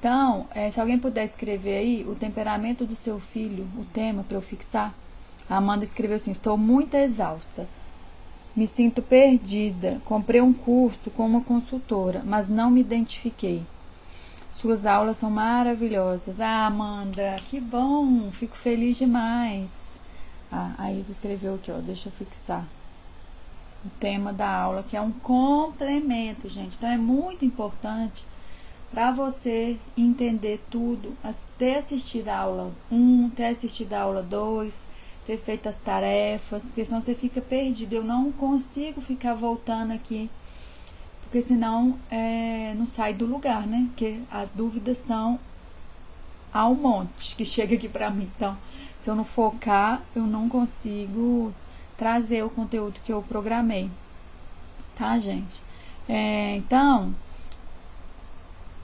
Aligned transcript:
Então, 0.00 0.46
é, 0.54 0.70
se 0.70 0.80
alguém 0.80 0.98
puder 0.98 1.24
escrever 1.24 1.76
aí 1.76 2.06
o 2.08 2.14
temperamento 2.14 2.86
do 2.86 2.96
seu 2.96 3.20
filho, 3.20 3.68
o 3.76 3.84
tema 3.84 4.22
para 4.22 4.38
eu 4.38 4.40
fixar. 4.40 4.94
A 5.48 5.58
Amanda 5.58 5.84
escreveu 5.84 6.16
assim: 6.16 6.30
Estou 6.30 6.56
muito 6.56 6.94
exausta. 6.94 7.68
Me 8.56 8.66
sinto 8.66 9.02
perdida. 9.02 10.00
Comprei 10.06 10.40
um 10.40 10.54
curso 10.54 11.10
com 11.10 11.26
uma 11.26 11.42
consultora, 11.42 12.22
mas 12.24 12.48
não 12.48 12.70
me 12.70 12.80
identifiquei. 12.80 13.62
Suas 14.50 14.86
aulas 14.86 15.18
são 15.18 15.30
maravilhosas. 15.30 16.40
Ah, 16.40 16.64
Amanda, 16.64 17.36
que 17.50 17.60
bom! 17.60 18.30
Fico 18.32 18.56
feliz 18.56 18.96
demais. 18.96 20.00
Ah, 20.50 20.72
a 20.78 20.92
Isa 20.92 21.12
escreveu 21.12 21.56
aqui, 21.56 21.70
ó. 21.70 21.76
Deixa 21.76 22.08
eu 22.08 22.12
fixar 22.12 22.66
o 23.84 23.90
tema 24.00 24.32
da 24.32 24.50
aula, 24.50 24.82
que 24.82 24.96
é 24.96 25.00
um 25.00 25.12
complemento, 25.12 26.48
gente. 26.48 26.76
Então 26.76 26.88
é 26.88 26.96
muito 26.96 27.44
importante 27.44 28.29
para 28.90 29.12
você 29.12 29.78
entender 29.96 30.60
tudo, 30.68 31.16
ter 31.56 31.76
assistido 31.76 32.28
a 32.28 32.38
aula 32.38 32.72
1, 32.90 33.30
ter 33.30 33.46
assistido 33.46 33.92
a 33.92 34.00
aula 34.00 34.22
2, 34.22 34.88
ter 35.26 35.38
feito 35.38 35.68
as 35.68 35.76
tarefas, 35.76 36.64
porque 36.64 36.84
senão 36.84 37.00
você 37.00 37.14
fica 37.14 37.40
perdido. 37.40 37.92
Eu 37.92 38.04
não 38.04 38.32
consigo 38.32 39.00
ficar 39.00 39.34
voltando 39.34 39.92
aqui, 39.92 40.28
porque 41.22 41.40
senão 41.40 41.96
é, 42.10 42.74
não 42.76 42.86
sai 42.86 43.14
do 43.14 43.26
lugar, 43.26 43.64
né? 43.66 43.86
Porque 43.88 44.18
as 44.30 44.50
dúvidas 44.50 44.98
são 44.98 45.38
ao 46.52 46.74
monte 46.74 47.36
que 47.36 47.44
chega 47.44 47.76
aqui 47.76 47.88
para 47.88 48.10
mim. 48.10 48.28
Então, 48.36 48.58
se 48.98 49.08
eu 49.08 49.14
não 49.14 49.24
focar, 49.24 50.02
eu 50.16 50.24
não 50.24 50.48
consigo 50.48 51.54
trazer 51.96 52.44
o 52.44 52.50
conteúdo 52.50 52.98
que 53.04 53.12
eu 53.12 53.22
programei, 53.22 53.88
tá, 54.96 55.16
gente? 55.18 55.62
É, 56.08 56.56
então, 56.56 57.14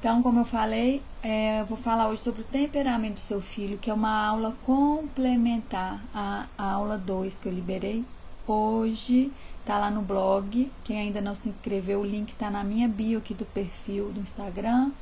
então, 0.06 0.22
como 0.22 0.38
eu 0.38 0.44
falei, 0.44 1.02
é, 1.20 1.62
eu 1.62 1.66
vou 1.66 1.76
falar 1.76 2.06
hoje 2.06 2.22
sobre 2.22 2.42
o 2.42 2.44
temperamento 2.44 3.14
do 3.14 3.20
seu 3.20 3.42
filho, 3.42 3.76
que 3.76 3.90
é 3.90 3.92
uma 3.92 4.24
aula 4.24 4.54
complementar 4.64 6.00
à, 6.14 6.46
aula 6.56 6.96
2 6.96 7.40
que 7.40 7.48
eu 7.48 7.52
liberei 7.52 8.04
hoje. 8.46 9.32
Tá 9.64 9.80
lá 9.80 9.90
no 9.90 10.02
blog. 10.02 10.70
Quem 10.84 11.00
ainda 11.00 11.20
não 11.20 11.34
se 11.34 11.48
inscreveu, 11.48 12.02
o 12.02 12.06
link 12.06 12.36
tá 12.36 12.48
na 12.48 12.62
minha 12.62 12.86
bio 12.86 13.18
aqui 13.18 13.34
do 13.34 13.44
perfil 13.46 14.12
do 14.12 14.20
Instagram, 14.20 14.92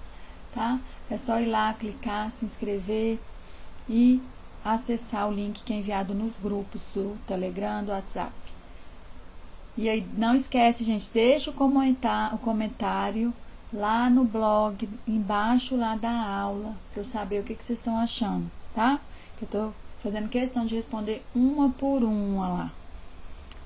tá? 0.55 0.81
É 1.11 1.19
só 1.19 1.39
ir 1.39 1.51
lá, 1.51 1.75
clicar, 1.75 2.31
se 2.31 2.47
inscrever 2.47 3.19
e 3.87 4.23
acessar 4.65 5.29
o 5.29 5.35
link 5.35 5.65
que 5.65 5.75
é 5.75 5.77
enviado 5.77 6.15
nos 6.15 6.33
grupos 6.43 6.81
do 6.95 7.15
Telegram, 7.27 7.85
do 7.85 7.93
WhatsApp. 7.93 8.33
E 9.77 9.87
aí, 9.87 10.07
não 10.17 10.35
esquece, 10.35 10.83
gente, 10.83 11.11
deixa 11.13 11.51
o, 11.51 12.39
comentário 12.39 13.35
lá 13.75 14.09
no 14.09 14.25
blog, 14.25 14.89
embaixo 15.07 15.77
lá 15.77 15.97
da 15.97 16.13
aula, 16.13 16.77
para 16.93 17.01
eu 17.01 17.05
saber 17.05 17.41
o 17.41 17.43
que, 17.43 17.55
que 17.55 17.65
vocês 17.65 17.81
estão 17.81 17.99
achando, 17.99 18.49
tá? 18.73 19.01
Que 19.37 19.45
eu 19.45 19.49
tô 19.49 19.73
fazendo 20.01 20.29
questão 20.29 20.65
de 20.65 20.77
responder 20.77 21.23
uma 21.35 21.71
por 21.71 22.05
uma 22.05 22.49
lá. 22.49 22.73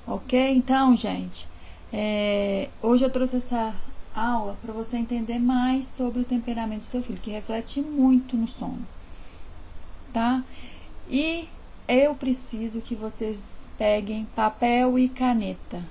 Ok? 0.06 0.56
Então, 0.56 0.96
gente, 0.96 1.46
é, 1.92 2.70
hoje 2.82 3.04
eu 3.04 3.10
trouxe 3.10 3.36
essa 3.36 3.74
aula 4.14 4.56
para 4.62 4.72
você 4.72 4.96
entender 4.96 5.38
mais 5.38 5.86
sobre 5.86 6.22
o 6.22 6.24
temperamento 6.24 6.80
do 6.80 6.86
seu 6.86 7.02
filho, 7.02 7.20
que 7.20 7.30
reflete 7.30 7.82
muito 7.82 8.34
no 8.34 8.48
sono, 8.48 8.86
tá? 10.10 10.42
E 11.10 11.46
eu 11.86 12.14
preciso 12.14 12.80
que 12.80 12.94
vocês 12.94 13.68
peguem 13.76 14.26
papel 14.34 14.98
e 14.98 15.08
caneta 15.08 15.82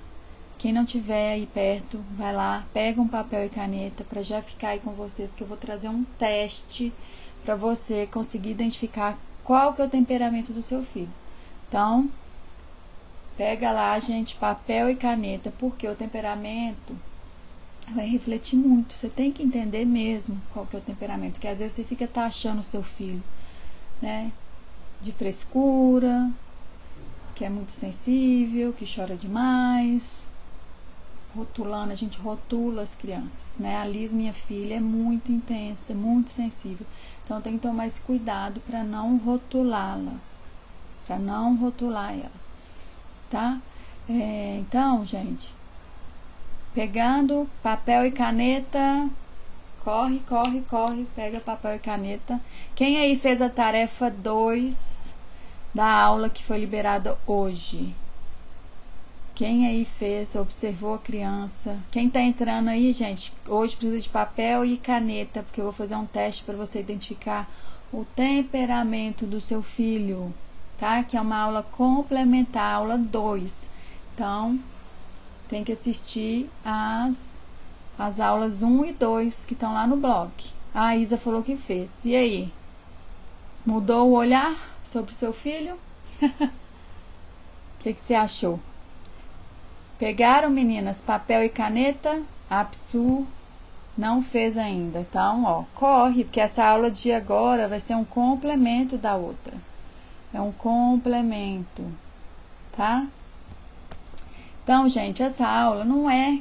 quem 0.58 0.72
não 0.72 0.84
tiver 0.84 1.34
aí 1.34 1.46
perto, 1.46 2.04
vai 2.16 2.34
lá, 2.34 2.66
pega 2.74 3.00
um 3.00 3.06
papel 3.06 3.46
e 3.46 3.48
caneta 3.48 4.02
para 4.02 4.22
já 4.22 4.42
ficar 4.42 4.70
aí 4.70 4.80
com 4.80 4.90
vocês 4.90 5.32
que 5.32 5.42
eu 5.42 5.46
vou 5.46 5.56
trazer 5.56 5.88
um 5.88 6.02
teste 6.18 6.92
para 7.44 7.54
você 7.54 8.06
conseguir 8.06 8.50
identificar 8.50 9.16
qual 9.44 9.72
que 9.72 9.80
é 9.80 9.84
o 9.84 9.88
temperamento 9.88 10.52
do 10.52 10.60
seu 10.60 10.82
filho. 10.82 11.08
Então, 11.68 12.10
pega 13.36 13.70
lá, 13.70 13.96
gente, 14.00 14.34
papel 14.34 14.90
e 14.90 14.96
caneta, 14.96 15.52
porque 15.58 15.86
o 15.86 15.94
temperamento 15.94 16.96
vai 17.94 18.06
refletir 18.06 18.56
muito. 18.56 18.94
Você 18.94 19.08
tem 19.08 19.30
que 19.30 19.44
entender 19.44 19.84
mesmo 19.84 20.40
qual 20.52 20.66
que 20.66 20.74
é 20.74 20.78
o 20.80 20.82
temperamento, 20.82 21.34
porque 21.34 21.46
às 21.46 21.60
vezes 21.60 21.74
você 21.74 21.84
fica 21.84 22.06
taxando 22.08 22.60
o 22.60 22.64
seu 22.64 22.82
filho, 22.82 23.22
né, 24.02 24.32
de 25.00 25.12
frescura, 25.12 26.30
que 27.36 27.44
é 27.44 27.48
muito 27.48 27.70
sensível, 27.70 28.72
que 28.72 28.84
chora 28.84 29.14
demais, 29.14 30.28
rotulando, 31.34 31.92
a 31.92 31.96
gente 31.96 32.18
rotula 32.18 32.82
as 32.82 32.94
crianças, 32.94 33.58
né? 33.58 33.76
A 33.76 33.84
Liz, 33.84 34.12
minha 34.12 34.32
filha, 34.32 34.74
é 34.74 34.80
muito 34.80 35.30
intensa, 35.30 35.94
muito 35.94 36.30
sensível. 36.30 36.86
Então 37.24 37.40
tem 37.40 37.54
que 37.54 37.62
tomar 37.62 37.86
esse 37.86 38.00
cuidado 38.00 38.60
para 38.60 38.82
não 38.82 39.18
rotulá-la, 39.18 40.14
para 41.06 41.18
não 41.18 41.56
rotular 41.56 42.12
ela, 42.12 42.30
tá? 43.30 43.60
É, 44.08 44.56
então, 44.60 45.04
gente, 45.04 45.54
pegando 46.74 47.48
papel 47.62 48.06
e 48.06 48.10
caneta, 48.10 49.08
corre, 49.84 50.20
corre, 50.20 50.62
corre, 50.62 51.06
pega 51.14 51.40
papel 51.40 51.76
e 51.76 51.78
caneta. 51.78 52.40
Quem 52.74 52.98
aí 52.98 53.18
fez 53.18 53.42
a 53.42 53.50
tarefa 53.50 54.10
2 54.10 55.14
da 55.74 55.86
aula 55.86 56.30
que 56.30 56.42
foi 56.42 56.58
liberada 56.58 57.18
hoje? 57.26 57.94
Quem 59.38 59.68
aí 59.68 59.84
fez, 59.84 60.34
observou 60.34 60.94
a 60.94 60.98
criança? 60.98 61.78
Quem 61.92 62.10
tá 62.10 62.20
entrando 62.20 62.70
aí, 62.70 62.92
gente, 62.92 63.32
hoje 63.46 63.76
precisa 63.76 64.00
de 64.00 64.08
papel 64.08 64.64
e 64.64 64.76
caneta, 64.76 65.44
porque 65.44 65.60
eu 65.60 65.66
vou 65.66 65.72
fazer 65.72 65.94
um 65.94 66.06
teste 66.06 66.42
para 66.42 66.56
você 66.56 66.80
identificar 66.80 67.48
o 67.92 68.04
temperamento 68.16 69.26
do 69.26 69.40
seu 69.40 69.62
filho, 69.62 70.34
tá? 70.76 71.04
Que 71.04 71.16
é 71.16 71.20
uma 71.20 71.38
aula 71.38 71.62
complementar, 71.62 72.74
aula 72.74 72.98
2. 72.98 73.70
Então, 74.12 74.58
tem 75.48 75.62
que 75.62 75.70
assistir 75.70 76.50
as, 76.64 77.40
as 77.96 78.18
aulas 78.18 78.60
1 78.60 78.66
um 78.66 78.84
e 78.84 78.92
2 78.92 79.44
que 79.44 79.54
estão 79.54 79.72
lá 79.72 79.86
no 79.86 79.96
blog. 79.96 80.32
A 80.74 80.96
Isa 80.96 81.16
falou 81.16 81.44
que 81.44 81.54
fez. 81.54 82.04
E 82.04 82.16
aí? 82.16 82.52
Mudou 83.64 84.08
o 84.08 84.14
olhar 84.14 84.56
sobre 84.82 85.12
o 85.12 85.16
seu 85.16 85.32
filho? 85.32 85.78
O 87.78 87.80
que, 87.80 87.94
que 87.94 88.00
você 88.00 88.14
achou? 88.14 88.58
Pegaram, 89.98 90.48
meninas, 90.48 91.02
papel 91.02 91.42
e 91.42 91.48
caneta? 91.48 92.22
A 92.48 92.64
Psu 92.64 93.26
não 93.96 94.22
fez 94.22 94.56
ainda. 94.56 95.00
Então, 95.00 95.44
ó, 95.44 95.64
corre, 95.74 96.22
porque 96.22 96.40
essa 96.40 96.64
aula 96.64 96.88
de 96.88 97.10
agora 97.10 97.66
vai 97.66 97.80
ser 97.80 97.96
um 97.96 98.04
complemento 98.04 98.96
da 98.96 99.16
outra. 99.16 99.54
É 100.32 100.40
um 100.40 100.52
complemento, 100.52 101.84
tá? 102.76 103.08
Então, 104.62 104.88
gente, 104.88 105.20
essa 105.20 105.48
aula 105.48 105.84
não 105.84 106.08
é 106.08 106.40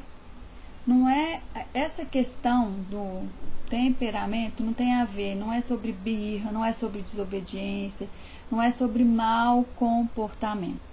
não 0.85 1.09
é 1.09 1.41
essa 1.73 2.05
questão 2.05 2.71
do 2.89 3.27
temperamento 3.69 4.63
não 4.63 4.71
tem 4.71 4.93
a 4.93 5.03
ver, 5.03 5.35
não 5.35 5.51
é 5.51 5.59
sobre 5.59 5.91
birra, 5.91 6.51
não 6.51 6.63
é 6.63 6.71
sobre 6.71 7.01
desobediência, 7.01 8.07
não 8.49 8.61
é 8.61 8.71
sobre 8.71 9.03
mau 9.03 9.65
comportamento 9.75 10.86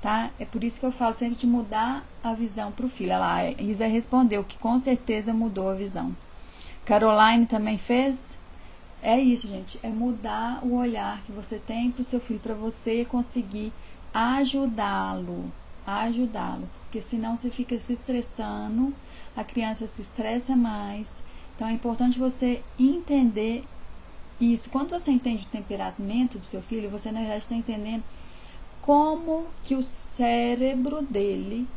tá? 0.00 0.30
É 0.38 0.44
por 0.44 0.62
isso 0.62 0.80
que 0.80 0.86
eu 0.86 0.92
falo 0.92 1.14
sempre 1.14 1.36
de 1.36 1.46
mudar 1.46 2.04
a 2.22 2.34
visão 2.34 2.72
para 2.72 2.86
o 2.86 2.88
filho. 2.88 3.12
Ela, 3.12 3.34
a 3.34 3.50
Isa 3.62 3.86
respondeu 3.86 4.44
que 4.44 4.58
com 4.58 4.78
certeza 4.80 5.32
mudou 5.32 5.70
a 5.70 5.74
visão. 5.74 6.14
Caroline 6.84 7.46
também 7.46 7.76
fez. 7.76 8.38
É 9.02 9.18
isso, 9.18 9.46
gente. 9.46 9.78
É 9.82 9.88
mudar 9.88 10.60
o 10.64 10.74
olhar 10.74 11.22
que 11.22 11.32
você 11.32 11.58
tem 11.58 11.90
para 11.90 12.02
o 12.02 12.04
seu 12.04 12.20
filho, 12.20 12.40
para 12.40 12.54
você 12.54 13.04
conseguir 13.04 13.72
ajudá-lo. 14.12 15.52
Ajudá-lo. 15.86 16.68
Porque 16.84 17.00
senão 17.00 17.36
você 17.36 17.50
fica 17.50 17.78
se 17.78 17.92
estressando, 17.92 18.94
a 19.36 19.44
criança 19.44 19.86
se 19.86 20.00
estressa 20.00 20.56
mais. 20.56 21.22
Então 21.54 21.68
é 21.68 21.72
importante 21.72 22.18
você 22.18 22.62
entender 22.78 23.64
isso. 24.40 24.70
Quando 24.70 24.90
você 24.90 25.10
entende 25.10 25.44
o 25.44 25.48
temperamento 25.48 26.38
do 26.38 26.46
seu 26.46 26.62
filho, 26.62 26.90
você 26.90 27.10
na 27.10 27.20
verdade 27.20 27.42
está 27.42 27.54
entendendo 27.54 28.02
como 28.88 29.44
que 29.64 29.74
o 29.74 29.82
cérebro 29.82 31.02
dele 31.02 31.68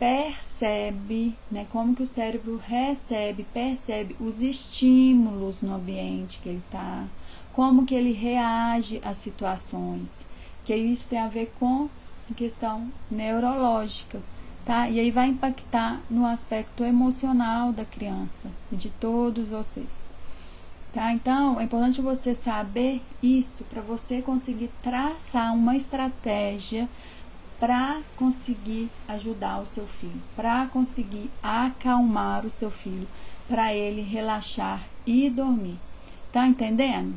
percebe, 0.00 1.32
né, 1.48 1.64
como 1.70 1.94
que 1.94 2.02
o 2.02 2.06
cérebro 2.06 2.56
recebe, 2.56 3.46
percebe 3.54 4.16
os 4.18 4.42
estímulos 4.42 5.62
no 5.62 5.76
ambiente 5.76 6.40
que 6.42 6.48
ele 6.48 6.62
está, 6.66 7.04
como 7.52 7.86
que 7.86 7.94
ele 7.94 8.10
reage 8.10 9.00
às 9.04 9.16
situações, 9.16 10.26
que 10.64 10.74
isso 10.74 11.06
tem 11.08 11.20
a 11.20 11.28
ver 11.28 11.54
com 11.60 11.88
questão 12.34 12.90
neurológica, 13.08 14.20
tá? 14.64 14.90
E 14.90 14.98
aí 14.98 15.12
vai 15.12 15.28
impactar 15.28 16.00
no 16.10 16.26
aspecto 16.26 16.82
emocional 16.82 17.70
da 17.70 17.84
criança 17.84 18.50
e 18.72 18.74
de 18.74 18.90
todos 18.90 19.46
vocês. 19.46 20.15
Tá? 20.96 21.12
Então, 21.12 21.60
é 21.60 21.64
importante 21.64 22.00
você 22.00 22.32
saber 22.32 23.02
isso 23.22 23.62
para 23.64 23.82
você 23.82 24.22
conseguir 24.22 24.70
traçar 24.82 25.52
uma 25.52 25.76
estratégia 25.76 26.88
para 27.60 28.00
conseguir 28.16 28.90
ajudar 29.06 29.60
o 29.60 29.66
seu 29.66 29.86
filho, 29.86 30.22
para 30.34 30.64
conseguir 30.68 31.30
acalmar 31.42 32.46
o 32.46 32.50
seu 32.50 32.70
filho, 32.70 33.06
para 33.46 33.74
ele 33.74 34.00
relaxar 34.00 34.88
e 35.06 35.28
dormir. 35.28 35.78
Tá 36.32 36.46
entendendo? 36.46 37.14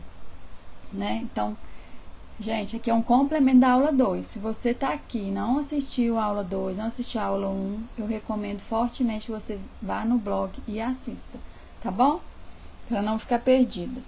Né? 0.91 1.21
Então, 1.23 1.55
gente, 2.37 2.75
aqui 2.75 2.89
é 2.89 2.93
um 2.93 3.01
complemento 3.01 3.61
da 3.61 3.71
aula 3.71 3.93
2. 3.93 4.25
Se 4.25 4.39
você 4.39 4.73
tá 4.73 4.89
aqui 4.89 5.19
e 5.19 5.31
não 5.31 5.57
assistiu 5.57 6.19
a 6.19 6.25
aula 6.25 6.43
2, 6.43 6.77
não 6.77 6.85
assistiu 6.87 7.21
a 7.21 7.25
aula 7.25 7.47
1, 7.47 7.51
um, 7.51 7.83
eu 7.97 8.05
recomendo 8.05 8.59
fortemente 8.59 9.27
que 9.27 9.31
você 9.31 9.57
vá 9.81 10.03
no 10.03 10.17
blog 10.17 10.51
e 10.67 10.81
assista, 10.81 11.39
tá 11.81 11.89
bom? 11.89 12.19
Para 12.89 13.01
não 13.01 13.17
ficar 13.17 13.39
perdida. 13.39 14.01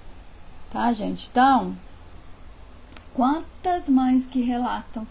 Tá, 0.69 0.91
gente? 0.91 1.29
Então, 1.31 1.77
quantas 3.13 3.87
mães 3.87 4.25
que 4.25 4.41
relatam 4.41 5.07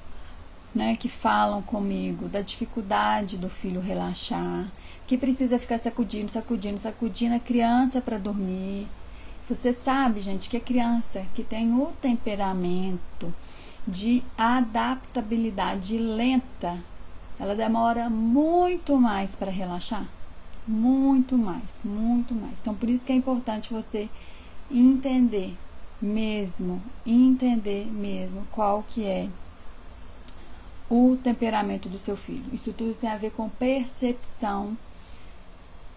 né, 0.74 0.96
que 0.96 1.08
falam 1.08 1.62
comigo 1.62 2.28
da 2.28 2.40
dificuldade 2.40 3.36
do 3.36 3.48
filho 3.48 3.80
relaxar, 3.80 4.70
que 5.06 5.18
precisa 5.18 5.58
ficar 5.58 5.78
sacudindo, 5.78 6.30
sacudindo, 6.30 6.78
sacudindo 6.78 7.34
a 7.34 7.40
criança 7.40 8.00
para 8.00 8.18
dormir. 8.18 8.86
Você 9.48 9.72
sabe, 9.72 10.20
gente, 10.20 10.48
que 10.48 10.56
a 10.56 10.60
criança 10.60 11.26
que 11.34 11.42
tem 11.42 11.72
o 11.72 11.86
temperamento 12.00 13.34
de 13.86 14.22
adaptabilidade 14.38 15.98
lenta, 15.98 16.78
ela 17.38 17.56
demora 17.56 18.08
muito 18.08 18.96
mais 18.96 19.34
para 19.34 19.50
relaxar. 19.50 20.06
Muito 20.70 21.36
mais, 21.36 21.82
muito 21.84 22.32
mais. 22.32 22.60
Então, 22.60 22.72
por 22.76 22.88
isso 22.88 23.04
que 23.04 23.10
é 23.10 23.16
importante 23.16 23.72
você 23.72 24.08
entender 24.70 25.52
mesmo, 26.00 26.80
entender 27.04 27.86
mesmo 27.86 28.46
qual 28.52 28.84
que 28.88 29.04
é 29.04 29.28
o 30.88 31.18
temperamento 31.20 31.88
do 31.88 31.98
seu 31.98 32.16
filho. 32.16 32.44
Isso 32.52 32.72
tudo 32.72 32.94
tem 32.94 33.10
a 33.10 33.16
ver 33.16 33.32
com 33.32 33.48
percepção 33.48 34.78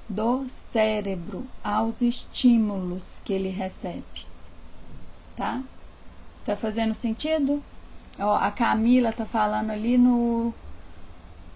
do 0.10 0.50
cérebro 0.50 1.46
aos 1.64 2.02
estímulos 2.02 3.22
que 3.24 3.32
ele 3.32 3.50
recebe. 3.50 4.26
Tá? 5.36 5.62
Tá 6.44 6.56
fazendo 6.56 6.96
sentido? 6.96 7.64
Ó, 8.18 8.36
a 8.36 8.50
Camila 8.50 9.14
tá 9.14 9.24
falando 9.26 9.70
ali 9.70 10.00
no 10.00 10.52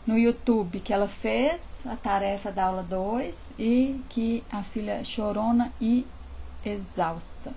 no 0.07 0.17
YouTube 0.17 0.79
que 0.79 0.93
ela 0.93 1.07
fez 1.07 1.85
a 1.85 1.95
tarefa 1.95 2.51
da 2.51 2.65
aula 2.65 2.81
2 2.81 3.51
e 3.59 4.01
que 4.09 4.43
a 4.51 4.63
filha 4.63 5.03
chorona 5.03 5.71
e 5.79 6.07
exausta. 6.65 7.53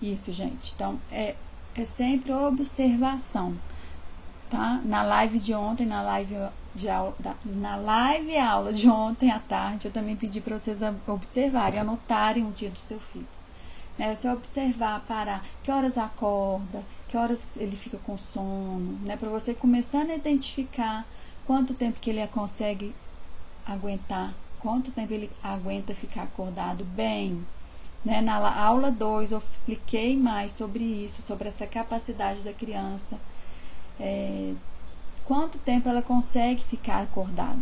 Isso, 0.00 0.32
gente. 0.32 0.72
Então, 0.74 0.98
é, 1.10 1.34
é 1.74 1.84
sempre 1.84 2.32
observação 2.32 3.56
tá? 4.52 4.82
Na 4.84 5.02
live 5.02 5.38
de 5.38 5.54
ontem, 5.54 5.86
na 5.86 6.02
live 6.02 6.36
de 6.74 6.88
aula, 6.90 7.16
na 7.42 7.74
live 7.76 8.36
aula 8.36 8.70
de 8.70 8.86
ontem 8.86 9.30
à 9.30 9.38
tarde, 9.38 9.86
eu 9.86 9.92
também 9.92 10.14
pedi 10.14 10.42
para 10.42 10.58
vocês 10.58 10.80
observarem, 11.06 11.80
anotarem 11.80 12.44
o 12.44 12.50
dia 12.50 12.68
do 12.68 12.78
seu 12.78 13.00
filho. 13.00 13.26
Né? 13.98 14.14
Você 14.14 14.28
observar, 14.28 15.00
parar, 15.08 15.42
que 15.64 15.70
horas 15.70 15.96
acorda, 15.96 16.82
que 17.08 17.16
horas 17.16 17.56
ele 17.56 17.76
fica 17.76 17.96
com 18.04 18.18
sono, 18.18 18.98
né? 19.04 19.16
Para 19.16 19.30
você 19.30 19.54
começando 19.54 20.10
a 20.10 20.14
identificar 20.14 21.06
quanto 21.52 21.74
tempo 21.74 22.00
que 22.00 22.08
ele 22.08 22.26
consegue 22.28 22.94
aguentar, 23.66 24.32
quanto 24.58 24.90
tempo 24.90 25.12
ele 25.12 25.30
aguenta 25.42 25.94
ficar 25.94 26.22
acordado 26.22 26.82
bem. 26.82 27.46
Né? 28.02 28.22
Na 28.22 28.36
aula 28.58 28.90
2 28.90 29.32
eu 29.32 29.42
expliquei 29.52 30.16
mais 30.16 30.52
sobre 30.52 30.82
isso, 30.82 31.20
sobre 31.20 31.48
essa 31.48 31.66
capacidade 31.66 32.42
da 32.42 32.54
criança 32.54 33.18
é, 34.00 34.54
quanto 35.26 35.58
tempo 35.58 35.90
ela 35.90 36.00
consegue 36.00 36.64
ficar 36.64 37.02
acordada, 37.02 37.60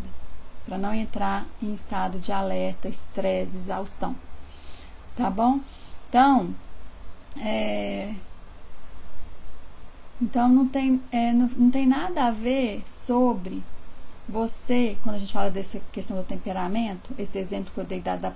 para 0.65 0.79
não 0.79 0.95
entrar 0.95 1.45
em 1.61 1.73
estado 1.73 2.21
de 2.21 2.31
alerta, 2.31 2.87
estresse, 2.87 3.57
exaustão. 3.57 4.15
Tá 5.17 5.29
bom? 5.29 5.59
Então, 6.09 6.55
é, 7.41 8.15
então 10.23 10.49
não 10.49 10.69
tem, 10.69 11.03
é, 11.11 11.33
não, 11.33 11.49
não 11.57 11.71
tem 11.73 11.89
nada 11.89 12.27
a 12.27 12.31
ver 12.31 12.85
sobre 12.87 13.61
você, 14.29 14.97
quando 15.03 15.17
a 15.17 15.19
gente 15.19 15.33
fala 15.33 15.51
dessa 15.51 15.81
questão 15.93 16.17
do 16.17 16.23
temperamento, 16.23 17.11
esse 17.19 17.39
exemplo 17.39 17.73
que 17.73 17.81
eu 17.81 17.85
dei 17.85 18.01
da 18.01 18.33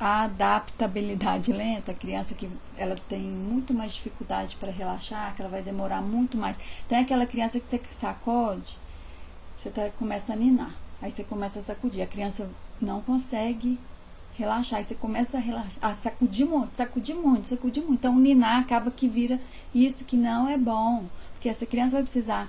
adaptabilidade 0.00 1.52
lenta, 1.52 1.92
criança 1.92 2.34
que 2.34 2.48
ela 2.76 2.96
tem 3.08 3.20
muito 3.20 3.74
mais 3.74 3.94
dificuldade 3.94 4.56
para 4.56 4.70
relaxar, 4.70 5.34
que 5.34 5.42
ela 5.42 5.50
vai 5.50 5.62
demorar 5.62 6.00
muito 6.00 6.36
mais. 6.36 6.58
Então 6.86 6.96
é 6.96 7.02
aquela 7.02 7.26
criança 7.26 7.60
que 7.60 7.66
você 7.66 7.80
sacode, 7.90 8.78
você 9.58 9.70
tá, 9.70 9.90
começa 9.98 10.32
a 10.32 10.36
ninar, 10.36 10.74
aí 11.02 11.10
você 11.10 11.22
começa 11.22 11.58
a 11.58 11.62
sacudir, 11.62 12.02
a 12.02 12.06
criança 12.06 12.48
não 12.80 13.02
consegue 13.02 13.78
relaxar, 14.36 14.78
aí 14.78 14.84
você 14.84 14.94
começa 14.94 15.36
a, 15.36 15.40
relaxar, 15.40 15.78
a 15.82 15.94
sacudir 15.94 16.46
muito, 16.46 16.76
sacudir 16.76 17.14
muito, 17.14 17.48
sacudir 17.48 17.82
muito. 17.82 17.98
Então 17.98 18.18
ninar 18.18 18.62
acaba 18.62 18.90
que 18.90 19.06
vira 19.06 19.38
isso 19.74 20.04
que 20.04 20.16
não 20.16 20.48
é 20.48 20.56
bom, 20.56 21.04
porque 21.34 21.48
essa 21.48 21.66
criança 21.66 21.96
vai 21.96 22.02
precisar 22.02 22.48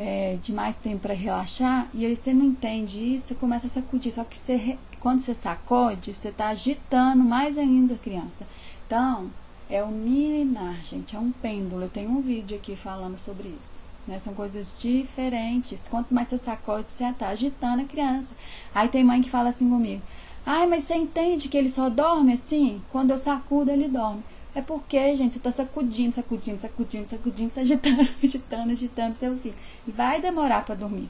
é, 0.00 0.38
de 0.40 0.50
mais 0.50 0.76
tempo 0.76 1.00
para 1.00 1.12
relaxar 1.12 1.86
e 1.92 2.06
aí 2.06 2.16
você 2.16 2.32
não 2.32 2.46
entende 2.46 3.14
isso, 3.14 3.34
começa 3.34 3.66
a 3.66 3.70
sacudir. 3.70 4.10
Só 4.10 4.24
que 4.24 4.34
você, 4.34 4.78
quando 4.98 5.20
você 5.20 5.34
sacode, 5.34 6.14
você 6.14 6.30
está 6.30 6.48
agitando 6.48 7.22
mais 7.22 7.58
ainda 7.58 7.94
a 7.94 7.98
criança. 7.98 8.46
Então, 8.86 9.30
é 9.68 9.82
o 9.82 9.90
ninar, 9.90 10.82
gente, 10.82 11.14
é 11.14 11.18
um 11.18 11.30
pêndulo. 11.30 11.82
Eu 11.82 11.90
tenho 11.90 12.10
um 12.10 12.22
vídeo 12.22 12.56
aqui 12.56 12.74
falando 12.74 13.18
sobre 13.18 13.54
isso. 13.62 13.84
Né? 14.06 14.18
São 14.18 14.32
coisas 14.32 14.74
diferentes. 14.78 15.86
Quanto 15.86 16.14
mais 16.14 16.28
você 16.28 16.38
sacode, 16.38 16.90
você 16.90 17.04
está 17.04 17.28
agitando 17.28 17.82
a 17.82 17.84
criança. 17.84 18.34
Aí 18.74 18.88
tem 18.88 19.04
mãe 19.04 19.20
que 19.20 19.28
fala 19.28 19.50
assim 19.50 19.68
comigo: 19.68 20.02
Ai, 20.46 20.66
mas 20.66 20.84
você 20.84 20.94
entende 20.94 21.50
que 21.50 21.58
ele 21.58 21.68
só 21.68 21.90
dorme 21.90 22.32
assim? 22.32 22.80
Quando 22.90 23.10
eu 23.10 23.18
sacudo, 23.18 23.70
ele 23.70 23.86
dorme. 23.86 24.22
É 24.54 24.60
porque, 24.60 25.16
gente, 25.16 25.32
você 25.32 25.38
está 25.38 25.50
sacudindo, 25.50 26.14
sacudindo, 26.14 26.60
sacudindo, 26.60 27.08
sacudindo, 27.08 27.48
está 27.48 27.60
agitando, 27.60 28.00
agitando, 28.22 28.72
agitando 28.72 29.14
seu 29.14 29.36
filho. 29.36 29.54
E 29.86 29.90
vai 29.90 30.20
demorar 30.20 30.64
para 30.64 30.74
dormir. 30.74 31.08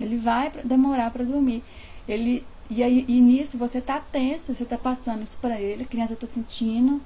Ele 0.00 0.16
vai 0.16 0.50
demorar 0.64 1.10
para 1.10 1.24
dormir. 1.24 1.62
Ele 2.08 2.44
e 2.70 2.82
aí 2.82 3.04
e 3.08 3.20
nisso 3.20 3.56
você 3.56 3.78
está 3.78 3.98
tensa, 3.98 4.52
você 4.52 4.62
está 4.62 4.76
passando 4.76 5.22
isso 5.22 5.38
para 5.40 5.58
ele, 5.58 5.84
a 5.84 5.86
criança 5.86 6.12
está 6.12 6.26
sentindo, 6.26 7.00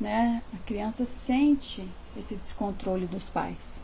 né? 0.00 0.42
A 0.52 0.58
criança 0.66 1.04
sente 1.04 1.86
esse 2.16 2.34
descontrole 2.34 3.06
dos 3.06 3.30
pais. 3.30 3.80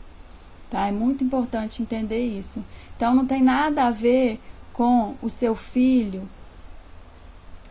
Tá? 0.69 0.87
É 0.87 0.91
muito 0.91 1.23
importante 1.23 1.81
entender 1.81 2.25
isso. 2.25 2.63
Então 2.95 3.13
não 3.13 3.25
tem 3.25 3.41
nada 3.41 3.85
a 3.85 3.91
ver 3.91 4.39
com 4.73 5.15
o 5.21 5.29
seu 5.29 5.55
filho 5.55 6.27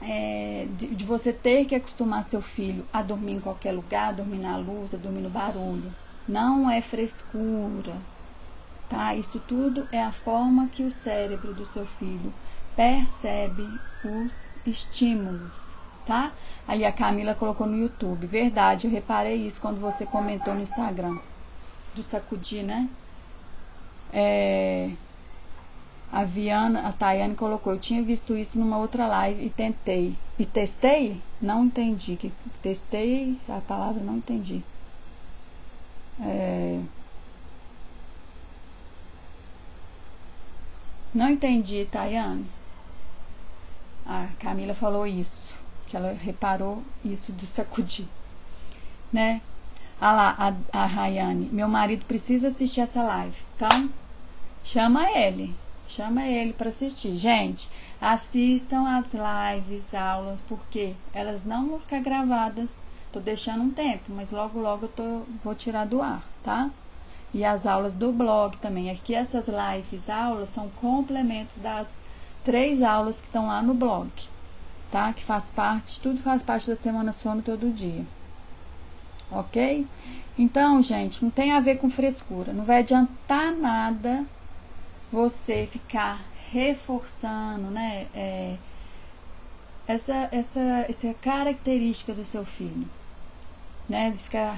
é, 0.02 0.66
de, 0.76 0.88
de, 0.88 1.04
você 1.04 1.32
ter 1.32 1.64
que 1.64 1.74
acostumar 1.74 2.22
seu 2.22 2.42
filho 2.42 2.84
a 2.92 3.02
dormir 3.02 3.32
em 3.32 3.40
qualquer 3.40 3.72
lugar, 3.72 4.08
a 4.08 4.12
dormir 4.12 4.38
na 4.38 4.56
luz, 4.56 4.94
a 4.94 4.96
dormir 4.96 5.20
no 5.20 5.30
barulho. 5.30 5.92
Não 6.28 6.70
é 6.70 6.80
frescura, 6.80 7.94
tá? 8.88 9.14
Isso 9.14 9.38
tudo 9.40 9.88
é 9.92 10.02
a 10.02 10.12
forma 10.12 10.68
que 10.68 10.82
o 10.82 10.90
cérebro 10.90 11.54
do 11.54 11.64
seu 11.66 11.86
filho 11.86 12.32
percebe 12.74 13.68
os 14.04 14.32
estímulos, 14.66 15.76
tá? 16.06 16.32
Ali 16.66 16.84
a 16.84 16.92
Camila 16.92 17.34
colocou 17.34 17.66
no 17.66 17.76
YouTube. 17.76 18.26
Verdade, 18.26 18.86
eu 18.86 18.90
reparei 18.90 19.36
isso 19.36 19.60
quando 19.60 19.80
você 19.80 20.06
comentou 20.06 20.54
no 20.54 20.62
Instagram. 20.62 21.18
Do 21.94 22.02
sacudir, 22.02 22.64
né? 22.64 22.88
É, 24.12 24.90
a 26.12 26.24
Viana, 26.24 26.86
a 26.86 26.92
Tayane 26.92 27.34
colocou, 27.34 27.72
eu 27.72 27.78
tinha 27.78 28.02
visto 28.02 28.36
isso 28.36 28.58
numa 28.58 28.76
outra 28.76 29.06
live 29.06 29.46
e 29.46 29.48
tentei. 29.48 30.14
E 30.38 30.44
testei? 30.44 31.18
Não 31.40 31.64
entendi. 31.64 32.16
Que 32.16 32.30
testei 32.60 33.38
a 33.48 33.60
palavra 33.60 34.02
não 34.04 34.18
entendi. 34.18 34.62
É... 36.20 36.78
Não 41.14 41.30
entendi, 41.30 41.88
Tayane. 41.90 42.46
A 44.04 44.28
Camila 44.38 44.74
falou 44.74 45.06
isso, 45.06 45.58
que 45.86 45.96
ela 45.96 46.12
reparou 46.12 46.82
isso 47.02 47.32
de 47.32 47.46
sacudir, 47.46 48.06
né? 49.10 49.40
Ah 50.00 50.12
lá, 50.12 50.36
a, 50.72 50.82
a 50.82 50.86
Rayane, 50.86 51.48
meu 51.52 51.68
marido 51.68 52.04
precisa 52.04 52.48
assistir 52.48 52.80
essa 52.80 53.02
live, 53.04 53.36
então 53.54 53.88
chama 54.64 55.08
ele. 55.12 55.54
Chama 55.94 56.26
ele 56.26 56.54
para 56.54 56.70
assistir. 56.70 57.14
Gente, 57.16 57.68
assistam 58.00 58.88
as 58.88 59.12
lives, 59.12 59.92
aulas, 59.92 60.40
porque 60.48 60.94
elas 61.12 61.44
não 61.44 61.68
vão 61.68 61.80
ficar 61.80 62.00
gravadas. 62.00 62.80
Tô 63.12 63.20
deixando 63.20 63.62
um 63.62 63.70
tempo, 63.70 64.04
mas 64.08 64.30
logo 64.30 64.58
logo 64.58 64.86
eu 64.86 64.88
tô, 64.88 65.22
vou 65.44 65.54
tirar 65.54 65.84
do 65.84 66.00
ar, 66.00 66.24
tá? 66.42 66.70
E 67.34 67.44
as 67.44 67.66
aulas 67.66 67.92
do 67.92 68.10
blog 68.10 68.56
também. 68.56 68.88
Aqui 68.90 69.14
essas 69.14 69.48
lives, 69.48 70.08
aulas 70.08 70.48
são 70.48 70.70
complementos 70.80 71.58
das 71.58 71.88
três 72.42 72.80
aulas 72.80 73.20
que 73.20 73.26
estão 73.26 73.48
lá 73.48 73.60
no 73.60 73.74
blog, 73.74 74.10
tá? 74.90 75.12
Que 75.12 75.22
faz 75.22 75.50
parte, 75.50 76.00
tudo 76.00 76.22
faz 76.22 76.42
parte 76.42 76.70
da 76.70 76.76
Semana 76.76 77.12
Sono 77.12 77.42
todo 77.42 77.70
dia. 77.70 78.06
Ok? 79.30 79.86
Então, 80.38 80.80
gente, 80.80 81.22
não 81.22 81.30
tem 81.30 81.52
a 81.52 81.60
ver 81.60 81.76
com 81.76 81.90
frescura. 81.90 82.54
Não 82.54 82.64
vai 82.64 82.78
adiantar 82.78 83.52
nada 83.52 84.24
você 85.12 85.68
ficar 85.70 86.24
reforçando, 86.50 87.70
né? 87.70 88.06
É, 88.14 88.56
essa, 89.86 90.28
essa, 90.32 90.86
essa 90.88 91.14
característica 91.14 92.14
do 92.14 92.24
seu 92.24 92.44
filho, 92.44 92.88
né? 93.88 94.10
De 94.10 94.18
ficar 94.22 94.56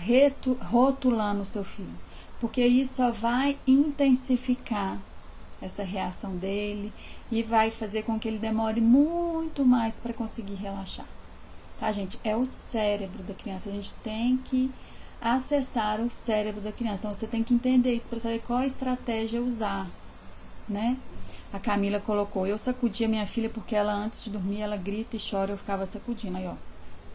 rotulando 0.70 1.42
o 1.42 1.46
seu 1.46 1.64
filho, 1.64 1.98
porque 2.40 2.64
isso 2.64 2.94
só 2.94 3.10
vai 3.10 3.58
intensificar 3.66 4.98
essa 5.60 5.82
reação 5.82 6.36
dele 6.36 6.92
e 7.32 7.42
vai 7.42 7.70
fazer 7.70 8.02
com 8.02 8.18
que 8.18 8.28
ele 8.28 8.38
demore 8.38 8.80
muito 8.80 9.64
mais 9.64 9.98
para 9.98 10.12
conseguir 10.12 10.54
relaxar. 10.54 11.06
Tá, 11.80 11.90
gente? 11.90 12.18
É 12.22 12.36
o 12.36 12.46
cérebro 12.46 13.22
da 13.22 13.34
criança. 13.34 13.68
A 13.68 13.72
gente 13.72 13.94
tem 13.94 14.36
que 14.36 14.70
acessar 15.20 16.00
o 16.00 16.10
cérebro 16.10 16.60
da 16.60 16.70
criança. 16.70 16.98
Então 16.98 17.14
você 17.14 17.26
tem 17.26 17.42
que 17.42 17.54
entender 17.54 17.94
isso 17.94 18.08
para 18.08 18.20
saber 18.20 18.40
qual 18.46 18.62
estratégia 18.62 19.40
usar, 19.40 19.88
né? 20.68 20.96
A 21.52 21.58
Camila 21.58 22.00
colocou: 22.00 22.46
"Eu 22.46 22.58
sacudia 22.58 23.08
minha 23.08 23.26
filha 23.26 23.48
porque 23.48 23.76
ela 23.76 23.92
antes 23.92 24.24
de 24.24 24.30
dormir 24.30 24.60
ela 24.60 24.76
grita 24.76 25.16
e 25.16 25.20
chora, 25.20 25.52
eu 25.52 25.56
ficava 25.56 25.86
sacudindo". 25.86 26.36
Aí, 26.36 26.46
ó. 26.46 26.54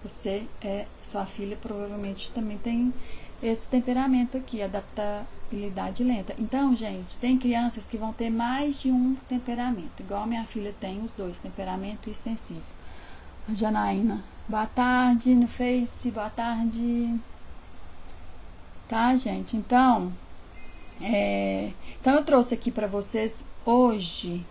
Você 0.04 0.48
é 0.62 0.86
sua 1.04 1.26
filha 1.26 1.58
provavelmente 1.62 2.32
também 2.32 2.58
tem 2.58 2.94
esse 3.44 3.68
temperamento 3.68 4.38
aqui, 4.38 4.62
adaptabilidade 4.62 6.04
lenta. 6.04 6.34
Então, 6.38 6.76
gente, 6.76 7.18
tem 7.20 7.38
crianças 7.38 7.88
que 7.88 7.98
vão 7.98 8.14
ter 8.14 8.30
mais 8.30 8.82
de 8.82 8.92
um 8.92 9.16
temperamento, 9.28 10.02
igual 10.02 10.26
minha 10.26 10.46
filha 10.46 10.74
tem 10.80 11.02
os 11.04 11.12
dois, 11.12 11.38
temperamento 11.38 12.10
e 12.10 12.14
sensível. 12.14 12.64
A 13.50 13.54
Janaína, 13.54 14.24
boa 14.48 14.66
tarde 14.68 15.34
no 15.34 15.48
Face, 15.48 16.12
boa 16.12 16.30
tarde. 16.30 17.20
Tá, 18.88 19.16
gente? 19.16 19.58
Então, 19.58 20.12
é, 21.02 21.72
então 22.00 22.14
eu 22.16 22.24
trouxe 22.24 22.54
aqui 22.54 22.72
para 22.72 22.88
vocês 22.88 23.46
hoje. 23.66 24.46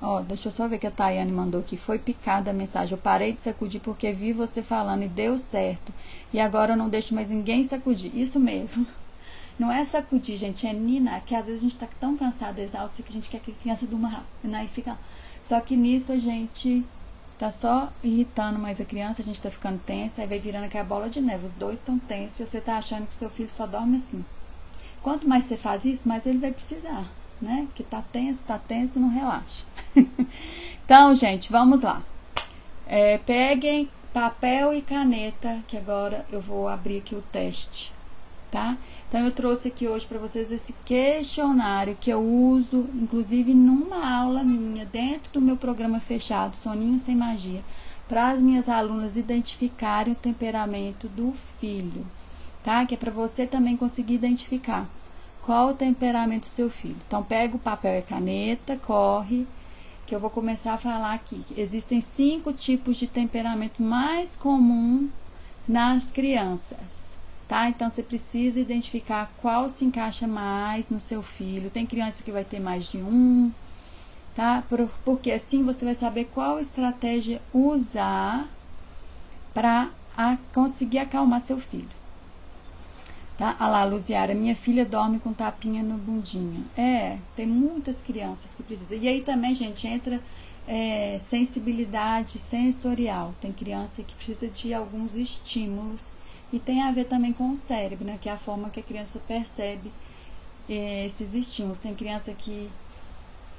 Ó, 0.00 0.20
deixa 0.20 0.48
eu 0.48 0.52
só 0.52 0.68
ver 0.68 0.78
que 0.78 0.86
a 0.86 0.90
Tayane 0.90 1.32
mandou 1.32 1.60
aqui. 1.60 1.76
Foi 1.76 1.98
picada 1.98 2.50
a 2.50 2.54
mensagem. 2.54 2.92
Eu 2.92 2.98
parei 2.98 3.32
de 3.32 3.40
sacudir 3.40 3.80
porque 3.80 4.12
vi 4.12 4.32
você 4.32 4.62
falando 4.62 5.02
e 5.02 5.08
deu 5.08 5.36
certo. 5.38 5.92
E 6.32 6.38
agora 6.38 6.74
eu 6.74 6.76
não 6.76 6.88
deixo 6.88 7.14
mais 7.14 7.28
ninguém 7.28 7.64
sacudir. 7.64 8.16
Isso 8.16 8.38
mesmo. 8.38 8.86
Não 9.58 9.72
é 9.72 9.84
sacudir, 9.84 10.36
gente, 10.36 10.66
é 10.66 10.72
ninar. 10.72 11.22
Que 11.24 11.34
às 11.34 11.46
vezes 11.46 11.60
a 11.60 11.68
gente 11.68 11.78
tá 11.78 11.88
tão 11.98 12.16
cansado, 12.16 12.60
exausto, 12.60 13.02
que 13.02 13.10
a 13.10 13.12
gente 13.12 13.28
quer 13.28 13.40
que 13.40 13.50
a 13.50 13.54
criança 13.54 13.86
durma 13.86 14.08
rápido. 14.08 14.28
Né? 14.44 14.64
E 14.64 14.68
fica... 14.68 14.96
Só 15.42 15.60
que 15.60 15.76
nisso 15.76 16.12
a 16.12 16.18
gente 16.18 16.84
tá 17.38 17.50
só 17.50 17.92
irritando 18.02 18.58
mais 18.58 18.80
a 18.80 18.84
criança, 18.84 19.22
a 19.22 19.24
gente 19.24 19.40
tá 19.40 19.50
ficando 19.50 19.80
tensa, 19.80 20.20
aí 20.20 20.28
vai 20.28 20.38
virando 20.38 20.66
aquela 20.66 20.84
bola 20.84 21.08
de 21.08 21.20
neve. 21.20 21.46
Os 21.46 21.54
dois 21.54 21.78
estão 21.78 21.98
tensos 21.98 22.38
e 22.38 22.46
você 22.46 22.60
tá 22.60 22.78
achando 22.78 23.06
que 23.06 23.14
seu 23.14 23.30
filho 23.30 23.48
só 23.48 23.66
dorme 23.66 23.96
assim. 23.96 24.24
Quanto 25.02 25.28
mais 25.28 25.44
você 25.44 25.56
faz 25.56 25.84
isso, 25.84 26.08
mais 26.08 26.26
ele 26.26 26.38
vai 26.38 26.52
precisar, 26.52 27.04
né? 27.40 27.66
Porque 27.68 27.82
tá 27.82 28.02
tenso, 28.12 28.44
tá 28.44 28.58
tenso 28.58 28.98
não 28.98 29.08
relaxa. 29.08 29.64
então, 30.84 31.14
gente, 31.14 31.50
vamos 31.50 31.82
lá. 31.82 32.02
É, 32.86 33.18
peguem 33.18 33.88
papel 34.12 34.74
e 34.74 34.82
caneta, 34.82 35.62
que 35.68 35.76
agora 35.76 36.24
eu 36.32 36.40
vou 36.40 36.68
abrir 36.68 36.98
aqui 36.98 37.14
o 37.14 37.22
teste, 37.30 37.92
tá? 38.50 38.76
Então, 39.08 39.20
eu 39.20 39.30
trouxe 39.30 39.68
aqui 39.68 39.86
hoje 39.86 40.06
para 40.06 40.18
vocês 40.18 40.50
esse 40.50 40.74
questionário 40.84 41.96
que 41.98 42.10
eu 42.10 42.20
uso, 42.20 42.86
inclusive 42.94 43.54
numa 43.54 44.10
aula 44.20 44.42
minha, 44.42 44.84
dentro 44.84 45.32
do 45.32 45.40
meu 45.40 45.56
programa 45.56 46.00
fechado, 46.00 46.56
Soninho 46.56 46.98
Sem 46.98 47.16
Magia, 47.16 47.62
para 48.08 48.30
as 48.30 48.42
minhas 48.42 48.68
alunas 48.68 49.16
identificarem 49.16 50.14
o 50.14 50.16
temperamento 50.16 51.08
do 51.08 51.32
filho, 51.60 52.06
tá? 52.68 52.84
Que 52.84 52.92
é 52.92 52.98
para 52.98 53.10
você 53.10 53.46
também 53.46 53.78
conseguir 53.78 54.12
identificar 54.12 54.86
qual 55.40 55.68
o 55.68 55.72
temperamento 55.72 56.42
do 56.42 56.50
seu 56.50 56.68
filho. 56.68 56.98
Então, 57.06 57.22
pega 57.22 57.56
o 57.56 57.58
papel 57.58 58.00
e 58.00 58.02
caneta, 58.02 58.76
corre, 58.76 59.46
que 60.06 60.14
eu 60.14 60.20
vou 60.20 60.28
começar 60.28 60.74
a 60.74 60.76
falar 60.76 61.14
aqui. 61.14 61.42
Existem 61.56 61.98
cinco 61.98 62.52
tipos 62.52 62.98
de 62.98 63.06
temperamento 63.06 63.82
mais 63.82 64.36
comum 64.36 65.08
nas 65.66 66.10
crianças 66.10 67.16
tá? 67.48 67.66
Então 67.70 67.90
você 67.90 68.02
precisa 68.02 68.60
identificar 68.60 69.32
qual 69.40 69.70
se 69.70 69.82
encaixa 69.82 70.26
mais 70.26 70.90
no 70.90 71.00
seu 71.00 71.22
filho. 71.22 71.70
Tem 71.70 71.86
criança 71.86 72.22
que 72.22 72.30
vai 72.30 72.44
ter 72.44 72.60
mais 72.60 72.90
de 72.90 72.98
um, 72.98 73.50
tá? 74.34 74.62
Porque 75.02 75.30
assim 75.30 75.64
você 75.64 75.82
vai 75.82 75.94
saber 75.94 76.26
qual 76.26 76.60
estratégia 76.60 77.40
usar 77.50 78.46
para 79.54 79.88
conseguir 80.52 80.98
acalmar 80.98 81.40
seu 81.40 81.58
filho. 81.58 81.97
Tá? 83.38 83.54
Ah 83.60 83.68
lá, 83.68 83.84
Luziara, 83.84 84.34
minha 84.34 84.56
filha 84.56 84.84
dorme 84.84 85.20
com 85.20 85.32
tapinha 85.32 85.80
no 85.80 85.96
bundinho. 85.96 86.64
É, 86.76 87.18
tem 87.36 87.46
muitas 87.46 88.02
crianças 88.02 88.52
que 88.52 88.64
precisam. 88.64 88.98
E 88.98 89.06
aí 89.06 89.22
também, 89.22 89.54
gente, 89.54 89.86
entra 89.86 90.20
é, 90.66 91.18
sensibilidade 91.20 92.40
sensorial. 92.40 93.32
Tem 93.40 93.52
criança 93.52 94.02
que 94.02 94.12
precisa 94.16 94.48
de 94.48 94.74
alguns 94.74 95.14
estímulos 95.14 96.10
e 96.52 96.58
tem 96.58 96.82
a 96.82 96.90
ver 96.90 97.04
também 97.04 97.32
com 97.32 97.52
o 97.52 97.56
cérebro, 97.56 98.04
né? 98.04 98.18
Que 98.20 98.28
é 98.28 98.32
a 98.32 98.36
forma 98.36 98.70
que 98.70 98.80
a 98.80 98.82
criança 98.82 99.20
percebe 99.20 99.92
eh, 100.68 101.06
esses 101.06 101.34
estímulos. 101.36 101.78
Tem 101.78 101.94
criança 101.94 102.32
que, 102.32 102.68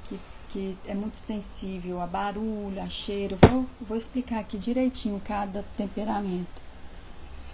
que, 0.04 0.20
que 0.50 0.76
é 0.86 0.94
muito 0.94 1.16
sensível 1.16 2.02
a 2.02 2.06
barulho, 2.06 2.82
a 2.82 2.88
cheiro. 2.88 3.38
Vou, 3.48 3.66
vou 3.80 3.96
explicar 3.96 4.40
aqui 4.40 4.58
direitinho 4.58 5.20
cada 5.24 5.64
temperamento. 5.76 6.60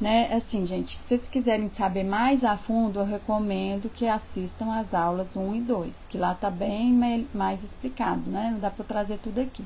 Né? 0.01 0.31
Assim, 0.33 0.67
gente, 0.67 0.99
se 0.99 1.09
vocês 1.09 1.29
quiserem 1.29 1.71
saber 1.73 2.05
mais 2.05 2.45
a 2.45 2.57
fundo, 2.57 3.01
eu 3.01 3.07
recomendo 3.07 3.89
que 3.89 4.07
assistam 4.07 4.75
as 4.75 4.93
aulas 4.93 5.35
1 5.35 5.57
e 5.57 5.61
2, 5.63 6.07
que 6.11 6.19
lá 6.19 6.35
tá 6.35 6.51
bem 6.51 7.27
mais 7.33 7.63
explicado, 7.63 8.31
né? 8.31 8.51
Não 8.53 8.59
dá 8.59 8.71
para 8.71 8.85
trazer 8.85 9.19
tudo 9.19 9.41
aqui. 9.41 9.65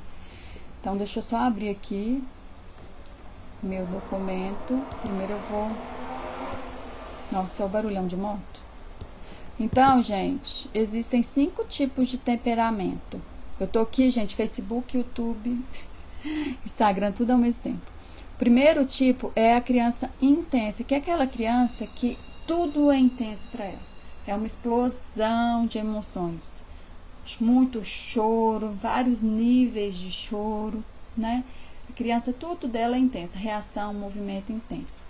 Então, 0.80 0.96
deixa 0.96 1.18
eu 1.18 1.22
só 1.22 1.36
abrir 1.38 1.70
aqui 1.70 2.22
meu 3.62 3.84
documento. 3.86 4.80
Primeiro 5.02 5.32
eu 5.34 5.40
vou. 5.50 5.70
Nossa, 7.30 7.62
é 7.62 7.66
o 7.66 7.68
barulhão 7.68 8.06
de 8.06 8.16
moto. 8.16 8.60
Então, 9.58 10.02
gente, 10.02 10.70
existem 10.72 11.22
cinco 11.22 11.64
tipos 11.64 12.08
de 12.08 12.16
temperamento. 12.16 13.20
Eu 13.58 13.66
tô 13.66 13.80
aqui, 13.80 14.10
gente, 14.10 14.34
Facebook, 14.34 14.96
YouTube, 14.96 15.62
Instagram, 16.64 17.12
tudo 17.12 17.32
ao 17.32 17.38
mesmo 17.38 17.62
tempo. 17.62 17.99
Primeiro 18.40 18.86
tipo 18.86 19.30
é 19.36 19.54
a 19.54 19.60
criança 19.60 20.10
intensa, 20.18 20.82
que 20.82 20.94
é 20.94 20.96
aquela 20.96 21.26
criança 21.26 21.86
que 21.86 22.16
tudo 22.46 22.90
é 22.90 22.96
intenso 22.96 23.46
para 23.48 23.66
ela. 23.66 23.82
É 24.26 24.34
uma 24.34 24.46
explosão 24.46 25.66
de 25.66 25.76
emoções. 25.76 26.62
Muito 27.38 27.84
choro, 27.84 28.74
vários 28.80 29.20
níveis 29.20 29.94
de 29.94 30.10
choro, 30.10 30.82
né? 31.14 31.44
A 31.90 31.92
criança, 31.92 32.32
tudo 32.32 32.66
dela 32.66 32.96
é 32.96 32.98
intenso, 32.98 33.36
reação, 33.36 33.92
movimento 33.92 34.50
intenso. 34.50 35.04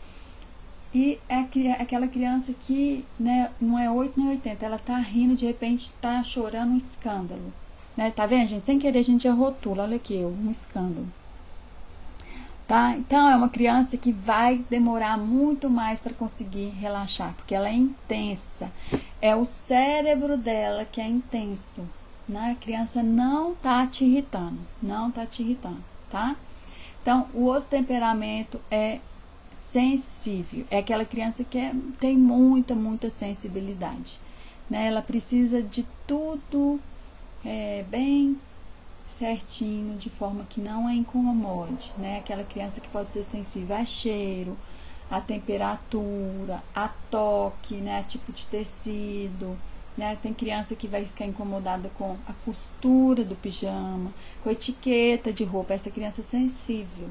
E 0.93 1.21
é 1.29 1.37
aquela 1.79 2.09
criança 2.09 2.53
que 2.53 3.05
né, 3.17 3.53
não 3.61 3.79
é 3.79 3.89
8 3.89 4.19
nem 4.19 4.31
80, 4.31 4.67
ela 4.67 4.79
tá 4.81 4.99
rindo, 4.99 5.37
de 5.37 5.47
repente 5.47 5.93
tá 6.01 6.21
chorando 6.25 6.73
um 6.73 6.77
escândalo. 6.77 7.53
Né? 7.97 8.11
Tá 8.11 8.27
vendo, 8.27 8.49
gente? 8.49 8.67
Sem 8.67 8.81
querer 8.81 8.99
a 8.99 9.03
gente 9.03 9.23
já 9.23 9.33
rotula, 9.33 9.85
olha 9.85 9.95
aqui, 9.95 10.17
um 10.17 10.51
escândalo. 10.51 11.07
Tá? 12.71 12.95
Então 12.97 13.29
é 13.29 13.35
uma 13.35 13.49
criança 13.49 13.97
que 13.97 14.13
vai 14.13 14.65
demorar 14.71 15.19
muito 15.19 15.69
mais 15.69 15.99
para 15.99 16.15
conseguir 16.15 16.69
relaxar, 16.69 17.35
porque 17.35 17.53
ela 17.53 17.69
é 17.69 17.73
intensa. 17.73 18.71
É 19.21 19.35
o 19.35 19.45
cérebro 19.45 20.37
dela 20.37 20.85
que 20.85 21.01
é 21.01 21.05
intenso. 21.05 21.83
Né? 22.29 22.53
A 22.53 22.65
criança 22.65 23.03
não 23.03 23.57
tá 23.57 23.85
te 23.89 24.05
irritando, 24.05 24.61
não 24.81 25.11
tá 25.11 25.27
te 25.27 25.43
irritando, 25.43 25.83
tá? 26.13 26.37
Então, 27.03 27.27
o 27.35 27.43
outro 27.43 27.69
temperamento 27.69 28.61
é 28.71 29.01
sensível. 29.51 30.65
É 30.71 30.79
aquela 30.79 31.05
criança 31.05 31.43
que 31.43 31.59
é, 31.59 31.75
tem 31.99 32.17
muita, 32.17 32.73
muita 32.73 33.11
sensibilidade. 33.11 34.21
Né? 34.71 34.87
Ela 34.87 35.03
precisa 35.03 35.61
de 35.61 35.85
tudo 36.07 36.79
é, 37.45 37.85
bem 37.91 38.39
certinho, 39.13 39.97
de 39.97 40.11
forma 40.11 40.45
que 40.49 40.61
não 40.61 40.87
a 40.87 40.95
incomode. 40.95 41.93
Né? 41.99 42.19
Aquela 42.19 42.45
criança 42.45 42.81
que 42.81 42.89
pode 42.89 43.11
ser 43.11 43.23
sensível 43.23 43.77
a 43.77 43.85
cheiro, 43.85 44.57
a 45.11 45.21
temperatura, 45.21 46.63
a 46.75 46.89
toque, 47.11 47.75
né? 47.75 48.01
a 48.01 48.03
tipo 48.03 48.33
de 48.33 48.47
tecido 48.47 49.57
né? 49.97 50.17
Tem 50.23 50.33
criança 50.33 50.75
que 50.75 50.89
vai 50.89 51.05
ficar 51.05 51.27
incomodada 51.27 51.91
com 51.99 52.17
a 52.27 52.33
costura 52.45 53.23
do 53.25 53.37
pijama, 53.37 54.13
com 54.43 54.49
a 54.49 54.53
etiqueta 54.53 55.33
de 55.33 55.45
roupa. 55.45 55.75
Essa 55.75 55.91
criança 55.91 56.23
é 56.23 56.25
sensível, 56.25 57.11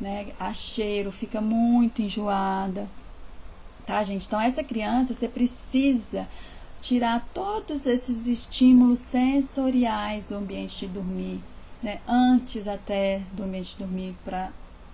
né? 0.00 0.32
A 0.38 0.52
cheiro, 0.52 1.12
fica 1.12 1.40
muito 1.40 2.02
enjoada. 2.02 2.88
Tá, 3.86 4.02
gente? 4.02 4.26
Então, 4.26 4.40
essa 4.40 4.64
criança, 4.64 5.14
você 5.14 5.28
precisa 5.28 6.26
tirar 6.80 7.26
todos 7.34 7.86
esses 7.86 8.26
estímulos 8.26 8.98
sensoriais 8.98 10.26
do 10.26 10.36
ambiente 10.36 10.86
de 10.86 10.92
dormir, 10.92 11.40
né? 11.82 12.00
Antes 12.08 12.66
até 12.66 13.22
do 13.32 13.42
ambiente 13.42 13.72
de 13.72 13.78
dormir, 13.78 14.16
para 14.24 14.50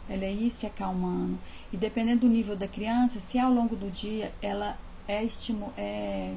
ela 0.08 0.26
ir 0.26 0.50
se 0.50 0.66
acalmando. 0.66 1.38
E 1.72 1.76
dependendo 1.76 2.22
do 2.22 2.28
nível 2.28 2.56
da 2.56 2.68
criança, 2.68 3.20
se 3.20 3.38
ao 3.38 3.52
longo 3.52 3.76
do 3.76 3.90
dia 3.90 4.32
ela 4.42 4.76
é, 5.06 5.22
estimu 5.22 5.72
é 5.76 6.34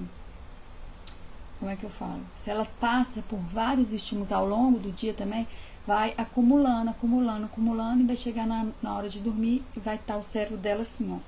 como 1.59 1.69
é 1.69 1.75
que 1.75 1.83
eu 1.83 1.89
falo? 1.89 2.21
Se 2.35 2.49
ela 2.49 2.65
passa 2.79 3.21
por 3.23 3.37
vários 3.37 3.91
estímulos 3.91 4.31
ao 4.31 4.47
longo 4.47 4.79
do 4.79 4.91
dia 4.91 5.13
também, 5.13 5.45
vai 5.85 6.13
acumulando, 6.17 6.89
acumulando, 6.89 7.45
acumulando, 7.45 8.01
e 8.01 8.05
vai 8.05 8.15
chegar 8.15 8.47
na, 8.47 8.67
na 8.81 8.95
hora 8.95 9.09
de 9.09 9.19
dormir 9.19 9.61
e 9.75 9.79
vai 9.79 9.95
estar 9.95 10.15
o 10.15 10.23
cérebro 10.23 10.57
dela 10.57 10.83
assim, 10.83 11.11
ó. 11.13 11.19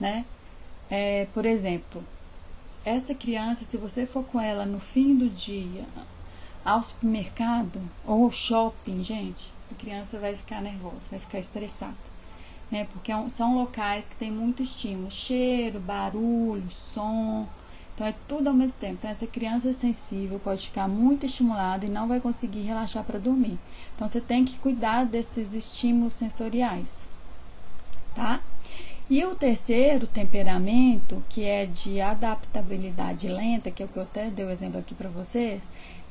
Né? 0.00 0.24
É, 0.88 1.26
por 1.34 1.44
exemplo, 1.44 2.02
essa 2.86 3.16
criança, 3.16 3.64
se 3.64 3.76
você 3.76 4.06
for 4.06 4.22
com 4.22 4.40
ela 4.40 4.64
no 4.64 4.78
fim 4.78 5.16
do 5.16 5.28
dia 5.28 5.84
ao 6.64 6.80
supermercado 6.80 7.80
ou 8.06 8.22
ao 8.24 8.30
shopping, 8.30 9.02
gente, 9.02 9.52
a 9.72 9.74
criança 9.74 10.20
vai 10.20 10.36
ficar 10.36 10.62
nervosa, 10.62 11.10
vai 11.10 11.18
ficar 11.18 11.40
estressada. 11.40 11.96
Né? 12.70 12.86
Porque 12.92 13.10
é 13.10 13.28
são 13.28 13.56
locais 13.56 14.08
que 14.08 14.14
tem 14.14 14.30
muito 14.30 14.62
estímulo, 14.62 15.10
cheiro, 15.10 15.80
barulho, 15.80 16.70
som. 16.70 17.48
Então 17.92 18.06
é 18.06 18.14
tudo 18.28 18.48
ao 18.48 18.54
mesmo 18.54 18.78
tempo. 18.78 18.94
Então 18.94 19.10
essa 19.10 19.26
criança 19.26 19.72
sensível 19.72 20.38
pode 20.38 20.68
ficar 20.68 20.86
muito 20.86 21.26
estimulada 21.26 21.84
e 21.84 21.88
não 21.88 22.06
vai 22.06 22.20
conseguir 22.20 22.62
relaxar 22.62 23.02
para 23.02 23.18
dormir. 23.18 23.58
Então 23.96 24.06
você 24.06 24.20
tem 24.20 24.44
que 24.44 24.58
cuidar 24.58 25.06
desses 25.06 25.54
estímulos 25.54 26.12
sensoriais, 26.12 27.04
tá? 28.14 28.40
E 29.08 29.24
o 29.24 29.36
terceiro 29.36 30.04
temperamento, 30.04 31.22
que 31.28 31.44
é 31.44 31.64
de 31.64 32.00
adaptabilidade 32.00 33.28
lenta, 33.28 33.70
que 33.70 33.80
é 33.80 33.86
o 33.86 33.88
que 33.88 33.98
eu 33.98 34.02
até 34.02 34.28
dei 34.30 34.44
o 34.44 34.50
exemplo 34.50 34.80
aqui 34.80 34.96
para 34.96 35.08
vocês, 35.08 35.62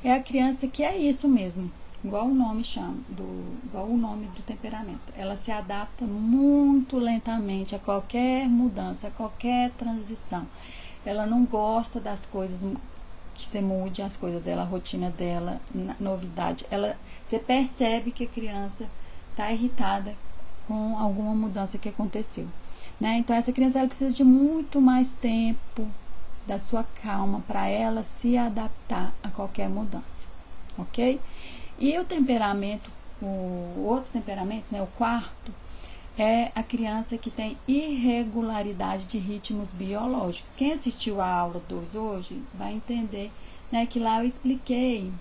é 0.02 0.14
a 0.14 0.22
criança 0.22 0.66
que 0.66 0.82
é 0.82 0.96
isso 0.96 1.28
mesmo, 1.28 1.70
igual 2.02 2.24
o 2.24 2.34
nome 2.34 2.64
chama, 2.64 2.96
do, 3.10 3.58
igual 3.66 3.84
o 3.84 3.98
nome 3.98 4.28
do 4.28 4.40
temperamento. 4.40 5.12
Ela 5.14 5.36
se 5.36 5.52
adapta 5.52 6.06
muito 6.06 6.98
lentamente 6.98 7.74
a 7.74 7.78
qualquer 7.78 8.48
mudança, 8.48 9.08
a 9.08 9.10
qualquer 9.10 9.72
transição. 9.72 10.46
Ela 11.04 11.26
não 11.26 11.44
gosta 11.44 12.00
das 12.00 12.24
coisas 12.24 12.66
que 13.34 13.44
você 13.44 13.60
mude 13.60 14.00
as 14.00 14.16
coisas 14.16 14.42
dela, 14.42 14.62
a 14.62 14.64
rotina 14.64 15.10
dela, 15.10 15.60
novidade. 16.00 16.64
Ela, 16.70 16.96
você 17.22 17.38
percebe 17.38 18.10
que 18.10 18.24
a 18.24 18.28
criança 18.28 18.88
está 19.32 19.52
irritada 19.52 20.14
com 20.66 20.98
alguma 20.98 21.34
mudança 21.34 21.76
que 21.76 21.90
aconteceu. 21.90 22.48
Né? 23.00 23.18
Então, 23.18 23.36
essa 23.36 23.52
criança 23.52 23.78
ela 23.78 23.88
precisa 23.88 24.14
de 24.14 24.24
muito 24.24 24.80
mais 24.80 25.12
tempo 25.12 25.86
da 26.46 26.58
sua 26.58 26.84
calma 27.02 27.42
para 27.46 27.68
ela 27.68 28.02
se 28.02 28.36
adaptar 28.36 29.12
a 29.22 29.28
qualquer 29.28 29.68
mudança, 29.68 30.28
ok? 30.78 31.20
E 31.78 31.98
o 31.98 32.04
temperamento, 32.04 32.90
o 33.20 33.84
outro 33.86 34.10
temperamento, 34.12 34.66
né, 34.70 34.80
o 34.80 34.86
quarto, 34.86 35.52
é 36.16 36.50
a 36.54 36.62
criança 36.62 37.18
que 37.18 37.30
tem 37.30 37.58
irregularidade 37.68 39.06
de 39.06 39.18
ritmos 39.18 39.70
biológicos. 39.72 40.56
Quem 40.56 40.72
assistiu 40.72 41.20
a 41.20 41.28
aula 41.28 41.62
2 41.68 41.94
hoje 41.94 42.42
vai 42.54 42.72
entender 42.72 43.30
né, 43.70 43.84
que 43.84 43.98
lá 43.98 44.20
eu 44.20 44.26
expliquei 44.26 45.12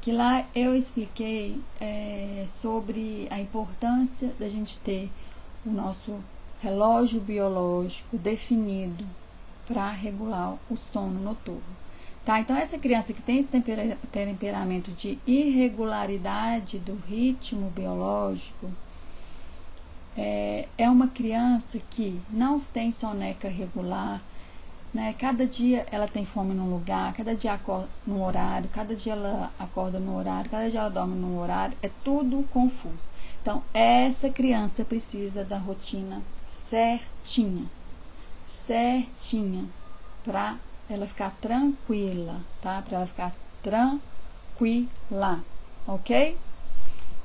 que 0.00 0.12
lá 0.12 0.46
eu 0.54 0.74
expliquei 0.76 1.60
é, 1.80 2.44
sobre 2.46 3.26
a 3.28 3.40
importância 3.40 4.32
da 4.38 4.46
gente 4.46 4.78
ter 4.78 5.10
o 5.66 5.70
nosso 5.70 6.18
relógio 6.62 7.20
biológico 7.20 8.16
definido 8.16 9.04
para 9.66 9.90
regular 9.90 10.56
o 10.70 10.76
sono 10.76 11.20
noturno. 11.20 11.86
Tá? 12.24 12.40
Então, 12.40 12.56
essa 12.56 12.78
criança 12.78 13.12
que 13.12 13.22
tem 13.22 13.38
esse 13.38 13.48
temperamento 14.10 14.90
de 14.92 15.18
irregularidade 15.26 16.78
do 16.78 16.96
ritmo 17.08 17.70
biológico 17.70 18.68
é, 20.16 20.66
é 20.78 20.88
uma 20.88 21.08
criança 21.08 21.80
que 21.90 22.20
não 22.30 22.58
tem 22.58 22.90
soneca 22.90 23.48
regular, 23.48 24.22
né? 24.96 25.14
Cada 25.18 25.46
dia 25.46 25.86
ela 25.92 26.08
tem 26.08 26.24
fome 26.24 26.54
num 26.54 26.70
lugar, 26.70 27.12
cada 27.12 27.34
dia 27.34 27.52
acorda 27.52 27.86
num 28.06 28.24
horário, 28.24 28.66
cada 28.72 28.96
dia 28.96 29.12
ela 29.12 29.52
acorda 29.58 29.98
num 29.98 30.16
horário, 30.16 30.50
cada 30.50 30.70
dia 30.70 30.80
ela 30.80 30.88
dorme 30.88 31.14
num 31.14 31.38
horário, 31.38 31.76
é 31.82 31.90
tudo 32.02 32.48
confuso. 32.50 33.06
Então, 33.42 33.62
essa 33.74 34.30
criança 34.30 34.86
precisa 34.86 35.44
da 35.44 35.58
rotina 35.58 36.22
certinha, 36.48 37.66
certinha, 38.48 39.66
para 40.24 40.56
ela 40.88 41.06
ficar 41.06 41.30
tranquila, 41.42 42.40
tá? 42.62 42.80
Para 42.80 42.96
ela 42.96 43.06
ficar 43.06 43.34
tranquila, 43.62 45.44
ok? 45.86 46.38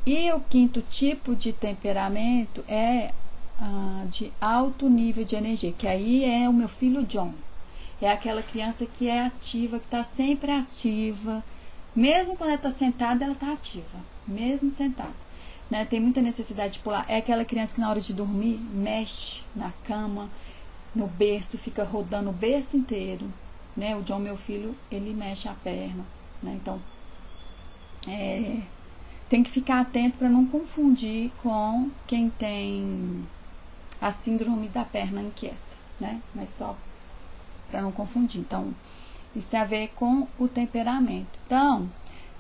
E 0.05 0.29
o 0.33 0.41
quinto 0.41 0.81
tipo 0.81 1.33
de 1.37 1.53
temperamento 1.53 2.65
é 2.67 3.13
ah, 3.57 4.03
de 4.09 4.33
alto 4.41 4.89
nível 4.89 5.23
de 5.23 5.37
energia, 5.37 5.71
que 5.71 5.87
aí 5.87 6.25
é 6.25 6.49
o 6.49 6.53
meu 6.53 6.67
filho 6.67 7.05
John. 7.05 7.31
É 8.01 8.11
aquela 8.11 8.41
criança 8.41 8.85
que 8.85 9.07
é 9.07 9.25
ativa, 9.25 9.79
que 9.79 9.85
está 9.85 10.03
sempre 10.03 10.51
ativa. 10.51 11.43
Mesmo 11.95 12.35
quando 12.35 12.49
ela 12.49 12.57
está 12.57 12.71
sentada, 12.71 13.23
ela 13.23 13.33
está 13.33 13.53
ativa. 13.53 13.99
Mesmo 14.27 14.69
sentada 14.69 15.31
né, 15.71 15.85
tem 15.85 16.01
muita 16.01 16.21
necessidade 16.21 16.73
de 16.73 16.79
pular. 16.79 17.05
É 17.07 17.15
aquela 17.15 17.45
criança 17.45 17.73
que 17.73 17.79
na 17.79 17.89
hora 17.89 18.01
de 18.01 18.13
dormir 18.13 18.59
mexe 18.73 19.41
na 19.55 19.71
cama, 19.85 20.29
no 20.93 21.07
berço, 21.07 21.57
fica 21.57 21.85
rodando 21.85 22.29
o 22.29 22.33
berço 22.33 22.75
inteiro. 22.75 23.31
Né? 23.75 23.95
O 23.95 24.01
John, 24.03 24.19
meu 24.19 24.35
filho, 24.35 24.75
ele 24.91 25.13
mexe 25.13 25.47
a 25.47 25.53
perna. 25.53 26.03
Né? 26.43 26.59
Então, 26.61 26.81
é, 28.05 28.57
tem 29.29 29.41
que 29.41 29.49
ficar 29.49 29.79
atento 29.79 30.17
para 30.17 30.27
não 30.27 30.45
confundir 30.45 31.31
com 31.41 31.89
quem 32.05 32.29
tem 32.29 33.25
a 34.01 34.11
síndrome 34.11 34.67
da 34.67 34.83
perna 34.83 35.21
inquieta, 35.21 35.55
né? 35.99 36.19
Mas 36.33 36.49
só 36.49 36.75
para 37.71 37.81
não 37.81 37.91
confundir. 37.91 38.41
Então, 38.41 38.73
isso 39.35 39.49
tem 39.49 39.59
a 39.59 39.65
ver 39.65 39.87
com 39.95 40.27
o 40.37 40.47
temperamento. 40.47 41.39
Então, 41.45 41.89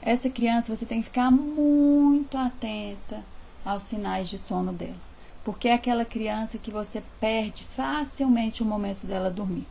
essa 0.01 0.29
criança 0.29 0.75
você 0.75 0.85
tem 0.85 0.99
que 0.99 1.05
ficar 1.05 1.31
muito 1.31 2.37
atenta 2.37 3.23
aos 3.63 3.83
sinais 3.83 4.29
de 4.29 4.37
sono 4.37 4.73
dela, 4.73 4.95
porque 5.43 5.67
é 5.67 5.73
aquela 5.73 6.03
criança 6.03 6.57
que 6.57 6.71
você 6.71 7.01
perde 7.19 7.63
facilmente 7.75 8.61
o 8.61 8.65
momento 8.65 9.05
dela 9.05 9.29
dormir. 9.29 9.65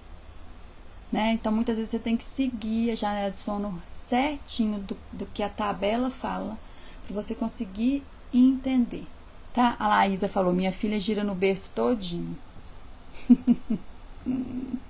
Né? 1.13 1.33
Então, 1.33 1.51
muitas 1.51 1.77
vezes 1.77 1.91
você 1.91 1.99
tem 1.99 2.17
que 2.17 2.23
seguir 2.23 2.93
a 2.93 2.95
janela 2.95 3.31
de 3.31 3.37
sono 3.37 3.83
certinho 3.91 4.79
do, 4.79 4.97
do 5.13 5.27
que 5.27 5.43
a 5.43 5.49
tabela 5.49 6.09
fala, 6.09 6.57
para 7.05 7.15
você 7.15 7.35
conseguir 7.35 8.05
entender. 8.33 9.05
Tá? 9.53 9.75
A 9.81 9.89
Laísa 9.89 10.29
falou: 10.29 10.53
minha 10.53 10.71
filha 10.71 11.01
gira 11.01 11.25
no 11.25 11.35
berço 11.35 11.71
todinho. 11.75 12.39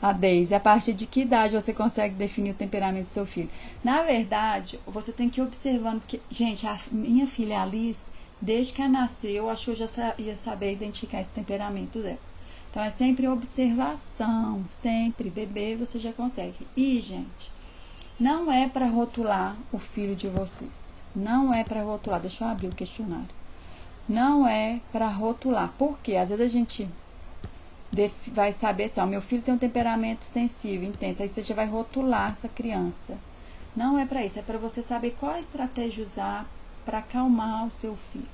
A 0.00 0.12
Deise, 0.12 0.54
a 0.54 0.60
partir 0.60 0.92
de 0.94 1.06
que 1.06 1.20
idade 1.20 1.54
você 1.54 1.72
consegue 1.72 2.14
definir 2.14 2.50
o 2.50 2.54
temperamento 2.54 3.04
do 3.04 3.08
seu 3.08 3.24
filho? 3.24 3.50
Na 3.84 4.02
verdade, 4.02 4.80
você 4.86 5.12
tem 5.12 5.30
que 5.30 5.40
ir 5.40 5.44
observando, 5.44 6.00
porque, 6.00 6.20
gente, 6.30 6.66
a 6.66 6.78
minha 6.90 7.26
filha 7.26 7.62
Alice, 7.62 8.00
desde 8.40 8.72
que 8.72 8.82
ela 8.82 8.90
nasceu, 8.90 9.30
eu 9.30 9.50
acho 9.50 9.66
que 9.66 9.70
eu 9.70 9.86
já 9.86 10.14
ia 10.18 10.36
saber 10.36 10.72
identificar 10.72 11.20
esse 11.20 11.30
temperamento 11.30 12.00
dela. 12.00 12.18
Então, 12.70 12.82
é 12.82 12.90
sempre 12.90 13.28
observação, 13.28 14.64
sempre. 14.68 15.28
Bebê, 15.28 15.76
você 15.76 15.98
já 15.98 16.12
consegue. 16.12 16.66
E, 16.76 16.98
gente, 17.00 17.52
não 18.18 18.50
é 18.50 18.66
para 18.66 18.86
rotular 18.86 19.56
o 19.70 19.78
filho 19.78 20.16
de 20.16 20.26
vocês. 20.26 21.00
Não 21.14 21.52
é 21.52 21.62
para 21.62 21.82
rotular. 21.82 22.18
Deixa 22.18 22.44
eu 22.44 22.48
abrir 22.48 22.68
o 22.68 22.74
questionário. 22.74 23.28
Não 24.08 24.48
é 24.48 24.80
para 24.90 25.06
rotular. 25.08 25.72
Porque 25.76 26.16
às 26.16 26.30
vezes 26.30 26.46
a 26.46 26.48
gente 26.48 26.88
vai 28.28 28.52
saber 28.52 28.84
assim, 28.84 29.00
ó, 29.00 29.06
meu 29.06 29.20
filho 29.20 29.42
tem 29.42 29.54
um 29.54 29.58
temperamento 29.58 30.24
sensível, 30.24 30.88
intenso, 30.88 31.22
aí 31.22 31.28
você 31.28 31.42
já 31.42 31.54
vai 31.54 31.66
rotular 31.66 32.30
essa 32.32 32.48
criança. 32.48 33.18
Não 33.76 33.98
é 33.98 34.06
para 34.06 34.24
isso, 34.24 34.38
é 34.38 34.42
para 34.42 34.58
você 34.58 34.82
saber 34.82 35.16
qual 35.18 35.38
estratégia 35.38 36.02
usar 36.02 36.46
para 36.84 36.98
acalmar 36.98 37.66
o 37.66 37.70
seu 37.70 37.96
filho. 38.12 38.28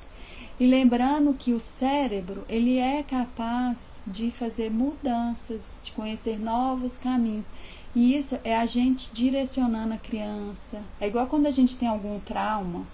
E 0.61 0.67
lembrando 0.67 1.35
que 1.35 1.53
o 1.53 1.61
cérebro, 1.61 2.45
ele 2.49 2.79
é 2.79 3.05
capaz 3.05 4.01
de 4.05 4.31
fazer 4.31 4.71
mudanças, 4.71 5.63
de 5.83 5.93
conhecer 5.93 6.39
novos 6.39 6.99
caminhos. 6.99 7.47
E 7.95 8.17
isso 8.17 8.39
é 8.43 8.57
a 8.57 8.67
gente 8.67 9.13
direcionando 9.13 9.95
a 9.95 9.99
criança. 9.99 10.83
É 11.01 11.07
igual 11.07 11.29
quando 11.29 11.47
a 11.47 11.51
gente 11.51 11.77
tem 11.77 11.87
algum 11.87 12.19
trauma 12.21 12.85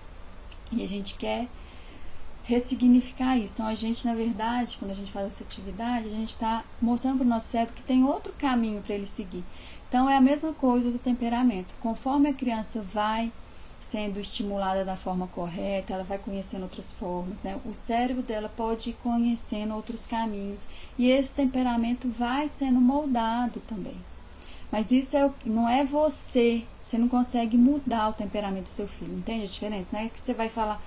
e 0.71 0.83
a 0.83 0.87
gente 0.87 1.15
quer 1.15 1.49
ressignificar 2.45 3.37
isso. 3.37 3.55
Então, 3.55 3.67
a 3.67 3.75
gente, 3.75 4.07
na 4.07 4.15
verdade, 4.15 4.77
quando 4.79 4.93
a 4.93 4.95
gente 4.95 5.11
faz 5.11 5.27
essa 5.27 5.45
atividade, 5.45 6.07
a 6.07 6.11
gente 6.11 6.31
está 6.31 6.65
mostrando 6.81 7.19
para 7.19 7.27
o 7.27 7.29
nosso 7.29 7.49
cérebro 7.49 7.75
que 7.75 7.83
tem 7.83 8.05
outro 8.05 8.33
caminho 8.39 8.83
para 8.83 8.95
ele 8.95 9.07
seguir. 9.07 9.45
Então, 9.89 10.09
é 10.09 10.17
a 10.17 10.21
mesma 10.21 10.53
coisa 10.53 10.91
do 10.91 10.99
temperamento. 10.99 11.75
Conforme 11.81 12.29
a 12.29 12.35
criança 12.35 12.83
vai 12.83 13.33
sendo 13.81 14.19
estimulada 14.19 14.85
da 14.85 14.97
forma 14.97 15.27
correta, 15.27 15.93
ela 15.93 16.05
vai 16.05 16.19
conhecendo 16.19 16.63
outras 16.63 16.91
formas, 16.93 17.37
né? 17.45 17.61
O 17.67 17.75
cérebro 17.75 18.23
dela 18.23 18.49
pode 18.49 18.91
ir 18.91 18.97
conhecendo 19.03 19.75
outros 19.75 20.07
caminhos 20.07 20.67
e 20.99 21.11
esse 21.11 21.35
temperamento 21.35 22.09
vai 22.09 22.49
sendo 22.49 22.81
moldado 22.81 23.61
também. 23.67 23.97
Mas 24.73 24.91
isso 24.91 25.17
é, 25.17 25.31
não 25.45 25.69
é 25.69 25.85
você, 25.85 26.65
você 26.83 26.97
não 26.97 27.09
consegue 27.09 27.57
mudar 27.57 28.09
o 28.09 28.15
temperamento 28.15 28.65
do 28.65 28.71
seu 28.71 28.89
filho, 28.89 29.19
entende 29.19 29.45
a 29.45 29.49
diferença? 29.49 29.91
Não 29.93 30.01
é 30.01 30.09
que 30.09 30.19
você 30.19 30.33
vai 30.33 30.49
falar, 30.49 30.83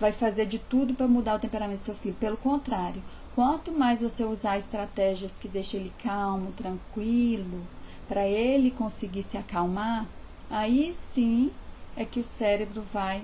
vai 0.00 0.12
fazer 0.12 0.46
de 0.46 0.58
tudo 0.58 0.94
para 0.94 1.06
mudar 1.06 1.36
o 1.36 1.38
temperamento 1.38 1.80
do 1.80 1.84
seu 1.84 1.94
filho. 1.94 2.14
Pelo 2.14 2.38
contrário, 2.38 3.02
quanto 3.34 3.70
mais 3.70 4.00
você 4.00 4.24
usar 4.24 4.56
estratégias 4.56 5.38
que 5.38 5.46
deixem 5.46 5.80
ele 5.80 5.92
calmo, 6.02 6.52
tranquilo, 6.52 7.62
para 8.08 8.26
ele 8.26 8.70
conseguir 8.70 9.22
se 9.22 9.36
acalmar, 9.36 10.06
aí 10.48 10.92
sim 10.94 11.52
é 11.94 12.04
que 12.04 12.18
o 12.18 12.24
cérebro 12.24 12.82
vai 12.92 13.22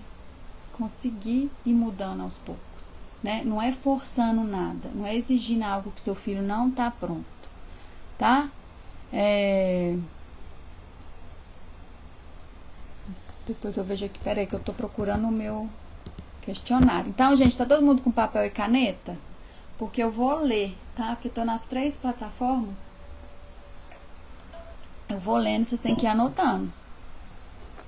conseguir 0.77 1.51
ir 1.65 1.73
mudando 1.73 2.23
aos 2.23 2.37
poucos. 2.37 2.63
Né? 3.23 3.43
Não 3.45 3.61
é 3.61 3.73
forçando 3.73 4.45
nada, 4.45 4.91
não 4.95 5.07
é 5.07 5.17
exigindo 5.17 5.65
algo 5.65 5.91
que 5.91 6.01
seu 6.01 6.15
filho 6.15 6.43
não 6.43 6.69
está 6.69 6.91
pronto, 6.91 7.25
tá? 8.19 8.51
É... 9.11 9.97
Depois 13.47 13.77
eu 13.77 13.85
vejo 13.85 14.05
aqui, 14.05 14.19
peraí, 14.19 14.47
que 14.47 14.55
eu 14.55 14.59
estou 14.59 14.75
procurando 14.75 15.27
o 15.27 15.33
meu 15.33 15.69
questionário. 16.47 17.11
Então, 17.11 17.35
gente, 17.37 17.59
tá 17.59 17.67
todo 17.67 17.85
mundo 17.85 18.01
com 18.01 18.11
papel 18.11 18.47
e 18.47 18.51
caneta? 18.51 19.19
Porque 19.77 20.03
eu 20.03 20.11
vou 20.11 20.39
ler, 20.39 20.75
tá? 20.95 21.09
Porque 21.09 21.29
estou 21.29 21.45
nas 21.45 21.61
três 21.63 21.99
plataformas. 21.99 22.77
Eu 25.09 25.19
vou 25.19 25.37
lendo, 25.37 25.65
vocês 25.65 25.81
têm 25.81 25.95
que 25.95 26.07
ir 26.07 26.09
anotando. 26.09 26.73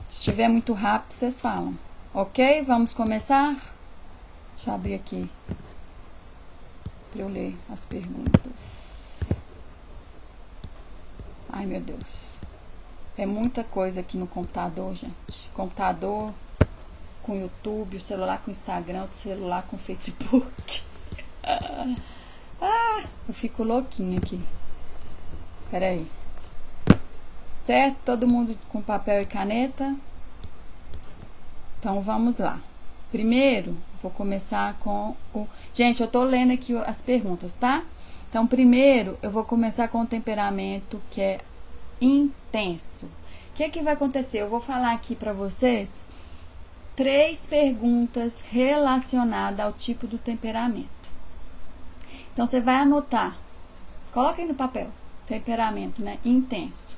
Se 0.08 0.18
estiver 0.18 0.48
muito 0.48 0.72
rápido, 0.72 1.12
vocês 1.12 1.40
falam. 1.40 1.78
Ok? 2.12 2.62
Vamos 2.62 2.92
começar? 2.92 3.54
Deixa 4.56 4.70
eu 4.70 4.74
abrir 4.74 4.94
aqui 4.94 5.30
para 7.12 7.22
eu 7.22 7.28
ler 7.28 7.56
as 7.72 7.84
perguntas. 7.84 8.78
Ai, 11.48 11.64
meu 11.64 11.80
Deus. 11.80 12.34
É 13.16 13.24
muita 13.24 13.64
coisa 13.64 14.00
aqui 14.00 14.16
no 14.16 14.26
computador, 14.26 14.94
gente. 14.94 15.50
Computador 15.54 16.32
com 17.28 17.36
YouTube, 17.36 17.98
o 17.98 18.00
celular 18.00 18.40
com 18.42 18.50
Instagram, 18.50 19.04
o 19.04 19.14
celular 19.14 19.62
com 19.70 19.76
Facebook. 19.76 20.82
ah, 21.44 23.02
eu 23.28 23.34
fico 23.34 23.62
louquinha 23.62 24.16
aqui. 24.16 24.40
Peraí. 25.70 26.06
Certo? 27.46 27.98
Todo 28.06 28.26
mundo 28.26 28.56
com 28.70 28.80
papel 28.80 29.20
e 29.20 29.26
caneta? 29.26 29.94
Então 31.78 32.00
vamos 32.00 32.38
lá. 32.38 32.58
Primeiro, 33.12 33.76
vou 34.02 34.10
começar 34.10 34.78
com 34.80 35.14
o. 35.34 35.46
Gente, 35.74 36.00
eu 36.00 36.08
tô 36.08 36.24
lendo 36.24 36.54
aqui 36.54 36.74
as 36.78 37.02
perguntas, 37.02 37.52
tá? 37.52 37.84
Então, 38.30 38.46
primeiro, 38.46 39.18
eu 39.22 39.30
vou 39.30 39.44
começar 39.44 39.88
com 39.88 40.00
o 40.00 40.06
temperamento 40.06 41.00
que 41.10 41.20
é 41.20 41.40
intenso. 42.00 43.04
O 43.04 43.54
que, 43.54 43.64
é 43.64 43.68
que 43.68 43.82
vai 43.82 43.92
acontecer? 43.92 44.38
Eu 44.38 44.48
vou 44.48 44.60
falar 44.60 44.92
aqui 44.92 45.14
para 45.14 45.34
vocês 45.34 46.04
três 46.98 47.46
perguntas 47.46 48.40
relacionadas 48.40 49.64
ao 49.64 49.72
tipo 49.72 50.04
do 50.08 50.18
temperamento. 50.18 50.88
Então, 52.32 52.44
você 52.44 52.60
vai 52.60 52.74
anotar. 52.74 53.36
Coloca 54.12 54.42
aí 54.42 54.48
no 54.48 54.54
papel. 54.56 54.88
Temperamento, 55.24 56.02
né? 56.02 56.18
Intenso. 56.24 56.96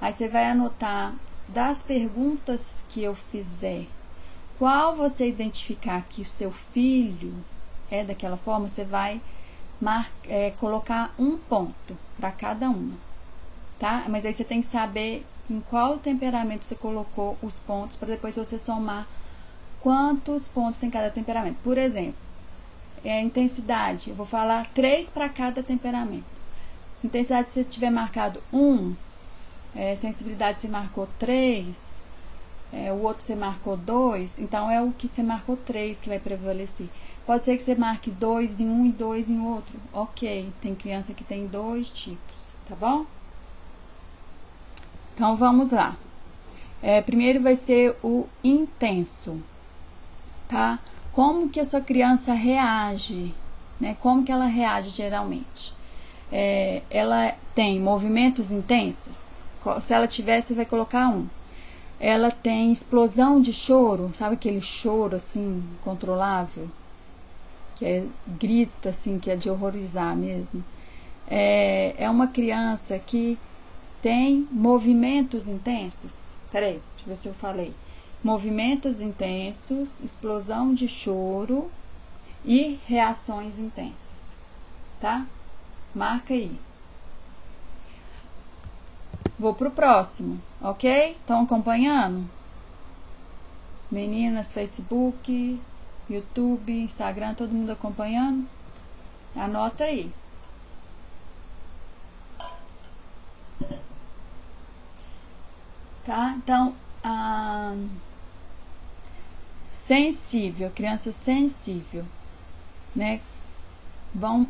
Aí 0.00 0.12
você 0.12 0.28
vai 0.28 0.46
anotar 0.46 1.16
das 1.48 1.82
perguntas 1.82 2.84
que 2.90 3.02
eu 3.02 3.12
fizer, 3.12 3.86
qual 4.56 4.94
você 4.94 5.28
identificar 5.28 6.04
que 6.08 6.22
o 6.22 6.24
seu 6.24 6.52
filho 6.52 7.34
é 7.90 8.04
daquela 8.04 8.36
forma, 8.36 8.68
você 8.68 8.84
vai 8.84 9.20
mar, 9.80 10.12
é, 10.28 10.52
colocar 10.60 11.12
um 11.18 11.36
ponto 11.36 11.98
para 12.16 12.30
cada 12.30 12.70
uma, 12.70 12.94
tá? 13.80 14.04
Mas 14.08 14.24
aí 14.24 14.32
você 14.32 14.44
tem 14.44 14.60
que 14.60 14.66
saber 14.68 15.26
em 15.50 15.60
qual 15.68 15.98
temperamento 15.98 16.64
você 16.64 16.76
colocou 16.76 17.36
os 17.42 17.58
pontos 17.58 17.96
para 17.96 18.10
depois 18.10 18.36
você 18.36 18.56
somar 18.56 19.08
quantos 19.80 20.48
pontos 20.48 20.78
tem 20.78 20.90
cada 20.90 21.10
temperamento. 21.10 21.56
Por 21.62 21.78
exemplo, 21.78 22.14
é, 23.04 23.20
intensidade, 23.20 24.10
eu 24.10 24.16
vou 24.16 24.26
falar 24.26 24.66
três 24.74 25.08
para 25.10 25.28
cada 25.28 25.62
temperamento. 25.62 26.24
Intensidade, 27.02 27.50
se 27.50 27.64
tiver 27.64 27.90
marcado 27.90 28.42
um, 28.52 28.94
é, 29.74 29.96
sensibilidade 29.96 30.60
você 30.60 30.68
marcou 30.68 31.08
3, 31.18 32.00
é, 32.72 32.92
o 32.92 33.02
outro 33.02 33.22
você 33.22 33.34
marcou 33.34 33.76
2, 33.76 34.38
então 34.38 34.70
é 34.70 34.82
o 34.82 34.92
que 34.92 35.08
você 35.08 35.22
marcou 35.22 35.56
3 35.56 35.98
que 36.00 36.08
vai 36.08 36.18
prevalecer. 36.18 36.88
Pode 37.26 37.44
ser 37.44 37.56
que 37.56 37.62
você 37.62 37.74
marque 37.74 38.10
2 38.10 38.60
em 38.60 38.68
um 38.68 38.86
e 38.86 38.90
2 38.90 39.30
em 39.30 39.40
outro. 39.40 39.78
Ok, 39.92 40.52
tem 40.60 40.74
criança 40.74 41.14
que 41.14 41.24
tem 41.24 41.46
dois 41.46 41.90
tipos, 41.90 42.54
tá 42.68 42.74
bom? 42.74 43.06
Então 45.14 45.36
vamos 45.36 45.70
lá. 45.72 45.96
É, 46.82 47.00
primeiro 47.02 47.42
vai 47.42 47.56
ser 47.56 47.96
o 48.02 48.26
intenso, 48.42 49.40
tá? 50.50 50.80
Como 51.12 51.48
que 51.48 51.60
essa 51.60 51.80
criança 51.80 52.32
reage, 52.32 53.32
né? 53.80 53.96
Como 54.00 54.24
que 54.24 54.32
ela 54.32 54.46
reage 54.46 54.90
geralmente? 54.90 55.72
É, 56.32 56.82
ela 56.90 57.34
tem 57.54 57.80
movimentos 57.80 58.50
intensos? 58.50 59.40
Se 59.80 59.94
ela 59.94 60.06
tivesse, 60.06 60.48
você 60.48 60.54
vai 60.54 60.64
colocar 60.64 61.08
um. 61.08 61.26
Ela 61.98 62.30
tem 62.30 62.72
explosão 62.72 63.40
de 63.40 63.52
choro, 63.52 64.10
sabe 64.14 64.34
aquele 64.34 64.60
choro 64.60 65.16
assim, 65.16 65.62
controlável? 65.82 66.68
Que 67.76 67.84
é, 67.84 68.04
grita 68.26 68.88
assim, 68.88 69.18
que 69.18 69.30
é 69.30 69.36
de 69.36 69.48
horrorizar 69.50 70.16
mesmo. 70.16 70.64
É, 71.28 71.94
é 71.98 72.10
uma 72.10 72.26
criança 72.26 72.98
que 72.98 73.38
tem 74.02 74.48
movimentos 74.50 75.46
intensos. 75.46 76.30
Peraí, 76.50 76.80
deixa 76.96 77.04
eu 77.06 77.14
ver 77.14 77.16
se 77.16 77.28
eu 77.28 77.34
falei. 77.34 77.72
Movimentos 78.22 79.00
intensos, 79.00 80.00
explosão 80.00 80.74
de 80.74 80.86
choro 80.86 81.70
e 82.44 82.78
reações 82.86 83.58
intensas. 83.58 84.36
Tá? 85.00 85.26
Marca 85.94 86.34
aí. 86.34 86.58
Vou 89.38 89.54
pro 89.54 89.70
próximo, 89.70 90.38
ok? 90.60 91.12
Estão 91.12 91.42
acompanhando? 91.44 92.28
Meninas, 93.90 94.52
Facebook, 94.52 95.58
YouTube, 96.08 96.72
Instagram, 96.82 97.32
todo 97.32 97.50
mundo 97.50 97.72
acompanhando? 97.72 98.46
Anota 99.34 99.84
aí. 99.84 100.12
Tá? 106.04 106.34
Então, 106.36 106.74
a 107.02 107.74
sensível, 109.90 110.70
criança 110.70 111.10
sensível, 111.10 112.04
né? 112.94 113.20
Vão 114.14 114.46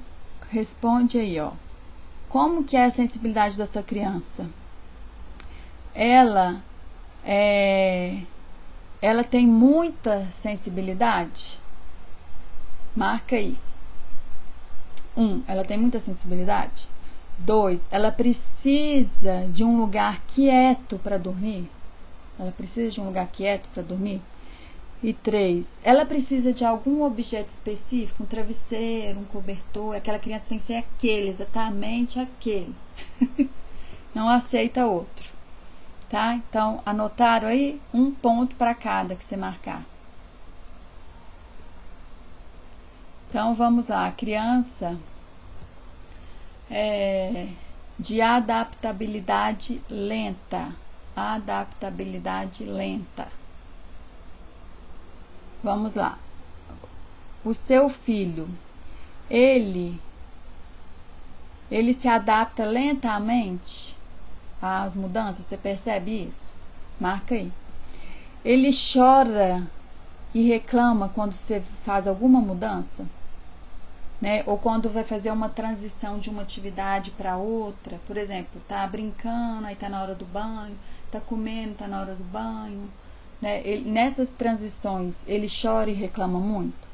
responde 0.51 1.19
aí, 1.19 1.41
ó. 1.41 1.53
Como 2.29 2.63
que 2.63 2.77
é 2.77 2.85
a 2.85 2.91
sensibilidade 2.91 3.57
da 3.57 3.65
sua 3.65 3.83
criança? 3.83 4.47
ela 5.95 6.63
é, 7.25 8.21
ela 9.01 9.25
tem 9.25 9.47
muita 9.47 10.27
sensibilidade? 10.31 11.59
Marca 12.95 13.37
aí. 13.37 13.57
Um, 15.17 15.43
ela 15.49 15.65
tem 15.65 15.79
muita 15.79 16.01
sensibilidade. 16.01 16.87
Dois, 17.39 17.89
ela 17.91 18.13
precisa 18.13 19.47
de 19.53 19.65
um 19.65 19.79
lugar 19.79 20.21
quieto 20.27 20.99
para 20.99 21.19
dormir. 21.19 21.71
Ela 22.39 22.53
precisa 22.53 22.91
de 22.91 23.01
um 23.01 23.07
lugar 23.07 23.27
quieto 23.29 23.69
para 23.73 23.83
dormir. 23.83 24.21
E 25.03 25.15
três, 25.15 25.79
ela 25.83 26.05
precisa 26.05 26.53
de 26.53 26.65
algum 26.65 27.03
objeto 27.03 27.49
específico, 27.49 28.23
um 28.23 28.27
travesseiro, 28.27 29.19
um 29.19 29.25
cobertor. 29.25 29.97
Aquela 29.97 30.19
criança 30.19 30.47
tem 30.49 30.59
que 30.59 30.65
ser 30.65 30.75
aquele, 30.75 31.29
exatamente 31.29 32.19
aquele. 32.19 32.75
Não 34.15 34.29
aceita 34.29 34.87
outro 34.87 35.41
tá? 36.11 36.35
Então, 36.35 36.83
anotaram 36.85 37.49
aí 37.49 37.81
um 37.95 38.11
ponto 38.11 38.57
para 38.57 38.75
cada 38.75 39.15
que 39.15 39.25
você 39.25 39.37
marcar. 39.37 39.87
Então, 43.29 43.55
vamos 43.55 43.87
lá. 43.87 44.11
Criança 44.11 44.99
é, 46.69 47.49
de 47.97 48.21
adaptabilidade 48.21 49.81
lenta. 49.89 50.75
Adaptabilidade 51.15 52.65
lenta. 52.65 53.29
Vamos 55.63 55.95
lá. 55.95 56.19
O 57.45 57.55
seu 57.55 57.89
filho, 57.89 58.49
ele 59.29 60.01
ele 61.71 61.95
se 61.95 62.09
adapta 62.09 62.65
lentamente 62.65 63.97
as 64.61 64.97
mudanças, 64.97 65.45
você 65.45 65.57
percebe 65.57 66.25
isso? 66.29 66.53
Marca 66.99 67.35
aí. 67.35 67.51
Ele 68.45 68.71
chora 68.73 69.67
e 70.35 70.49
reclama 70.49 71.09
quando 71.09 71.33
você 71.33 71.63
faz 71.85 72.09
alguma 72.09 72.41
mudança, 72.41 73.07
né? 74.21 74.43
Ou 74.47 74.59
quando 74.59 74.89
vai 74.89 75.05
fazer 75.05 75.31
uma 75.31 75.49
transição 75.49 76.19
de 76.19 76.29
uma 76.29 76.43
atividade 76.43 77.11
para 77.13 77.37
outra, 77.37 78.01
por 78.07 78.17
exemplo, 78.17 78.61
tá 78.67 78.87
brincando, 78.87 79.67
aí 79.67 79.77
tá 79.77 79.89
na 79.89 80.03
hora 80.03 80.15
do 80.15 80.25
banho, 80.25 80.77
tá 81.11 81.21
comendo, 81.21 81.75
tá 81.75 81.87
na 81.87 82.01
hora 82.01 82.15
do 82.15 82.25
banho, 82.25 82.91
né? 83.41 83.63
Ele, 83.65 83.89
nessas 83.91 84.31
transições 84.31 85.27
ele 85.29 85.49
chora 85.49 85.91
e 85.91 85.95
reclama 85.95 86.39
muito, 86.39 86.89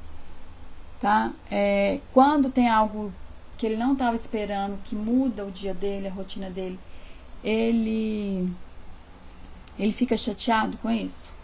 tá? 1.00 1.32
É, 1.50 2.00
quando 2.12 2.50
tem 2.50 2.68
algo 2.68 3.12
que 3.56 3.66
ele 3.66 3.76
não 3.76 3.94
estava 3.94 4.14
esperando, 4.14 4.78
que 4.84 4.94
muda 4.94 5.44
o 5.44 5.50
dia 5.50 5.74
dele, 5.74 6.08
a 6.08 6.12
rotina 6.12 6.50
dele, 6.50 6.78
ele 7.42 8.48
ele 9.78 9.92
fica 9.92 10.16
chateado 10.16 10.78
com 10.78 10.90
isso? 10.90 11.34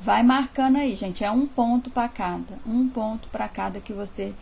Vai 0.00 0.22
marcando 0.22 0.76
aí, 0.76 0.94
gente. 0.94 1.24
É 1.24 1.30
um 1.30 1.46
ponto 1.46 1.90
para 1.90 2.08
cada. 2.08 2.58
Um 2.66 2.88
ponto 2.88 3.28
para 3.28 3.48
cada 3.48 3.80
que 3.80 3.92
você 3.92 4.34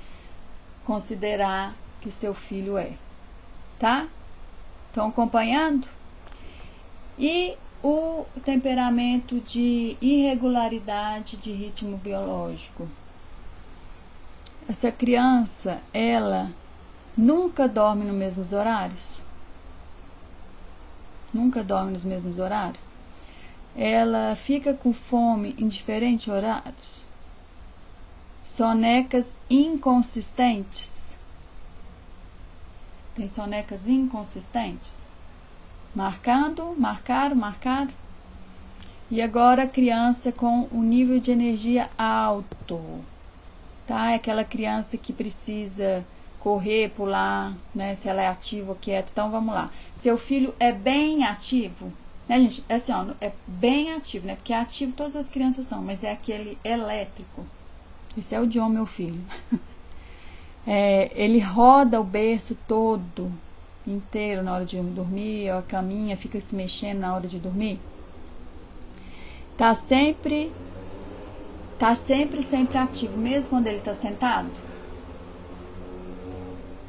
considerar 0.84 1.74
que 2.00 2.08
o 2.08 2.12
seu 2.12 2.34
filho 2.34 2.76
é. 2.76 2.92
Tá? 3.78 4.06
Estão 4.88 5.08
acompanhando? 5.08 5.88
E 7.18 7.56
o 7.84 8.24
temperamento 8.42 9.38
de 9.40 9.94
irregularidade 10.00 11.36
de 11.36 11.52
ritmo 11.52 11.98
biológico. 11.98 12.88
Essa 14.66 14.90
criança, 14.90 15.82
ela 15.92 16.50
nunca 17.14 17.68
dorme 17.68 18.06
nos 18.06 18.16
mesmos 18.16 18.54
horários? 18.54 19.20
Nunca 21.30 21.62
dorme 21.62 21.92
nos 21.92 22.04
mesmos 22.04 22.38
horários? 22.38 22.94
Ela 23.76 24.34
fica 24.34 24.72
com 24.72 24.94
fome 24.94 25.54
em 25.58 25.68
diferentes 25.68 26.26
horários? 26.26 27.04
Sonecas 28.42 29.36
inconsistentes? 29.50 31.14
Tem 33.14 33.28
sonecas 33.28 33.86
inconsistentes? 33.86 35.04
Marcando, 35.94 36.74
marcaram, 36.76 37.36
marcaram. 37.36 37.90
E 39.10 39.22
agora 39.22 39.66
criança 39.66 40.32
com 40.32 40.66
o 40.72 40.82
nível 40.82 41.20
de 41.20 41.30
energia 41.30 41.88
alto, 41.96 42.80
tá? 43.86 44.10
É 44.10 44.14
aquela 44.16 44.42
criança 44.42 44.96
que 44.96 45.12
precisa 45.12 46.04
correr, 46.40 46.90
pular, 46.90 47.54
né? 47.74 47.94
Se 47.94 48.08
ela 48.08 48.22
é 48.22 48.26
ativa 48.26 48.70
ou 48.70 48.76
quieta. 48.76 49.10
Então 49.12 49.30
vamos 49.30 49.54
lá. 49.54 49.70
Seu 49.94 50.18
filho 50.18 50.54
é 50.58 50.72
bem 50.72 51.24
ativo, 51.24 51.92
né, 52.28 52.40
gente? 52.40 52.64
É 52.68 52.74
assim, 52.74 52.92
ó, 52.92 53.06
é 53.20 53.30
bem 53.46 53.92
ativo, 53.92 54.26
né? 54.26 54.34
Porque 54.34 54.52
ativo 54.52 54.92
todas 54.92 55.14
as 55.14 55.30
crianças 55.30 55.66
são, 55.66 55.80
mas 55.80 56.02
é 56.02 56.10
aquele 56.10 56.58
elétrico. 56.64 57.46
Esse 58.18 58.34
é 58.34 58.40
o 58.40 58.46
John, 58.46 58.68
meu 58.68 58.86
filho. 58.86 59.22
É, 60.66 61.12
ele 61.14 61.40
roda 61.40 62.00
o 62.00 62.04
berço 62.04 62.56
todo, 62.66 63.30
inteiro 63.86 64.42
na 64.42 64.54
hora 64.54 64.64
de 64.64 64.80
dormir, 64.80 65.50
ó, 65.52 65.62
caminha, 65.62 66.16
fica 66.16 66.40
se 66.40 66.54
mexendo 66.54 67.00
na 67.00 67.14
hora 67.14 67.28
de 67.28 67.38
dormir. 67.38 67.78
Tá 69.56 69.74
sempre 69.74 70.52
tá 71.78 71.94
sempre 71.94 72.42
sempre 72.42 72.78
ativo, 72.78 73.18
mesmo 73.18 73.50
quando 73.50 73.66
ele 73.66 73.80
tá 73.80 73.94
sentado. 73.94 74.50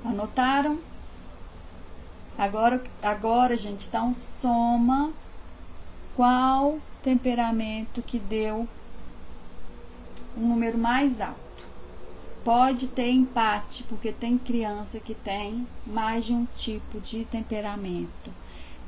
Anotaram? 0.04 0.80
Agora 2.38 2.82
agora, 3.02 3.56
gente, 3.56 3.88
então 3.88 4.14
soma 4.14 5.12
qual 6.16 6.80
temperamento 7.04 8.02
que 8.02 8.18
deu 8.18 8.68
um 10.38 10.48
número 10.48 10.78
mais 10.78 11.22
alto. 11.22 11.45
Pode 12.46 12.88
ter 12.88 13.10
empate, 13.10 13.84
porque 13.84 14.12
tem 14.12 14.38
criança 14.38 15.00
que 15.00 15.16
tem 15.16 15.68
mais 15.86 16.26
de 16.26 16.34
um 16.34 16.48
tipo 16.56 17.02
de 17.02 17.26
temperamento, 17.26 18.32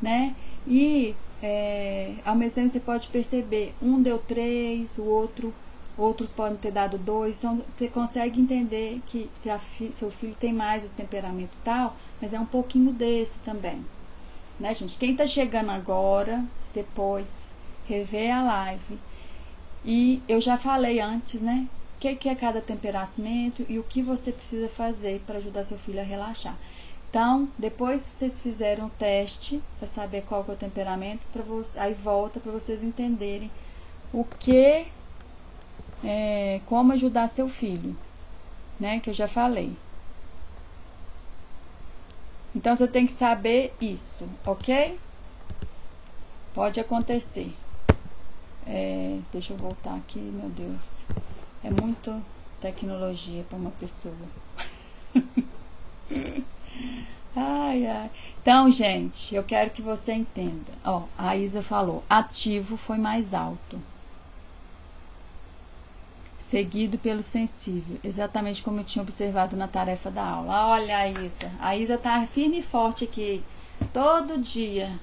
né? 0.02 0.36
E 0.67 1.15
é, 1.41 2.13
ao 2.24 2.36
mesmo 2.36 2.56
tempo 2.56 2.70
você 2.70 2.80
pode 2.80 3.08
perceber, 3.08 3.74
um 3.82 4.00
deu 4.02 4.20
três, 4.20 5.00
o 5.00 5.06
outro, 5.06 5.54
outros 5.98 6.32
podem 6.32 6.58
ter 6.58 6.72
dado 6.72 7.00
dois. 7.00 7.39
Então 7.39 7.60
você 7.76 7.88
consegue 7.88 8.39
entender 8.39 9.02
que 9.08 9.28
se 9.34 9.50
fi, 9.58 9.91
seu 9.91 10.12
filho 10.12 10.36
tem 10.39 10.54
mais 10.54 10.86
o 10.86 10.89
temperamento 10.89 11.58
tal, 11.63 11.98
mas 12.22 12.36
é 12.36 12.39
um 12.39 12.46
pouquinho 12.46 12.91
desse 12.91 13.39
também. 13.39 13.84
Né, 14.60 14.74
gente? 14.74 14.98
Quem 15.00 15.15
tá 15.15 15.26
chegando 15.26 15.72
agora, 15.72 16.46
depois, 16.76 17.52
rever 17.88 18.36
a 18.36 18.43
live. 18.43 19.00
E 19.84 20.22
eu 20.28 20.39
já 20.39 20.58
falei 20.58 21.00
antes, 21.00 21.41
né? 21.41 21.67
O 21.97 21.99
que, 21.99 22.15
que 22.15 22.29
é 22.29 22.36
cada 22.36 22.62
temperamento 22.62 23.65
e 23.67 23.79
o 23.79 23.83
que 23.83 24.03
você 24.03 24.31
precisa 24.31 24.69
fazer 24.69 25.19
para 25.25 25.39
ajudar 25.39 25.63
seu 25.63 25.79
filho 25.79 25.99
a 25.99 26.03
relaxar. 26.03 26.55
Então, 27.10 27.49
depois 27.57 28.01
que 28.01 28.19
vocês 28.19 28.39
fizeram 28.39 28.86
o 28.86 28.89
teste 28.91 29.60
para 29.79 29.88
saber 29.88 30.21
qual 30.21 30.45
é 30.47 30.51
o 30.51 30.55
temperamento, 30.55 31.21
para 31.33 31.41
você, 31.41 31.79
aí 31.79 31.95
volta 31.95 32.39
para 32.39 32.51
vocês 32.51 32.83
entenderem 32.83 33.49
o 34.13 34.23
que, 34.23 34.86
é, 36.03 36.62
como 36.67 36.93
ajudar 36.93 37.27
seu 37.29 37.49
filho, 37.49 37.97
né? 38.79 38.99
Que 38.99 39.10
eu 39.10 39.13
já 39.15 39.27
falei. 39.27 39.75
Então 42.55 42.75
você 42.75 42.88
tem 42.88 43.07
que 43.07 43.12
saber 43.12 43.73
isso, 43.81 44.29
ok? 44.45 44.99
Pode 46.53 46.79
acontecer. 46.79 47.51
É, 48.67 49.17
deixa 49.31 49.53
eu 49.53 49.57
voltar 49.57 49.95
aqui, 49.95 50.19
meu 50.19 50.49
Deus. 50.49 51.05
É 51.63 51.70
muito 51.70 52.24
tecnologia 52.62 53.43
para 53.48 53.58
uma 53.58 53.72
pessoa. 53.72 54.13
ai, 57.36 57.86
ai. 57.86 58.12
Então, 58.41 58.70
gente, 58.72 59.36
eu 59.36 59.43
quero 59.43 59.72
que 59.72 59.82
você 59.82 60.13
entenda. 60.13 60.72
Ó, 60.84 61.04
a 61.17 61.36
Isa 61.36 61.62
falou: 61.62 62.04
ativo 62.10 62.78
foi 62.78 62.98
mais 62.98 63.34
alto. 63.34 63.80
Seguido 66.38 66.98
pelo 66.98 67.22
sensível, 67.22 68.00
exatamente 68.04 68.63
como 68.63 68.80
eu 68.80 68.84
tinha 68.84 69.04
observado 69.04 69.58
na 69.58 69.67
tarefa 69.67 70.10
da 70.10 70.24
aula. 70.24 70.67
Olha 70.67 70.98
a 70.98 71.10
Isa. 71.10 71.52
A 71.60 71.76
Isa 71.76 71.98
tá 71.98 72.26
firme 72.28 72.60
e 72.60 72.63
forte 72.63 73.04
aqui. 73.04 73.43
Todo 73.91 74.38
dia 74.38 74.98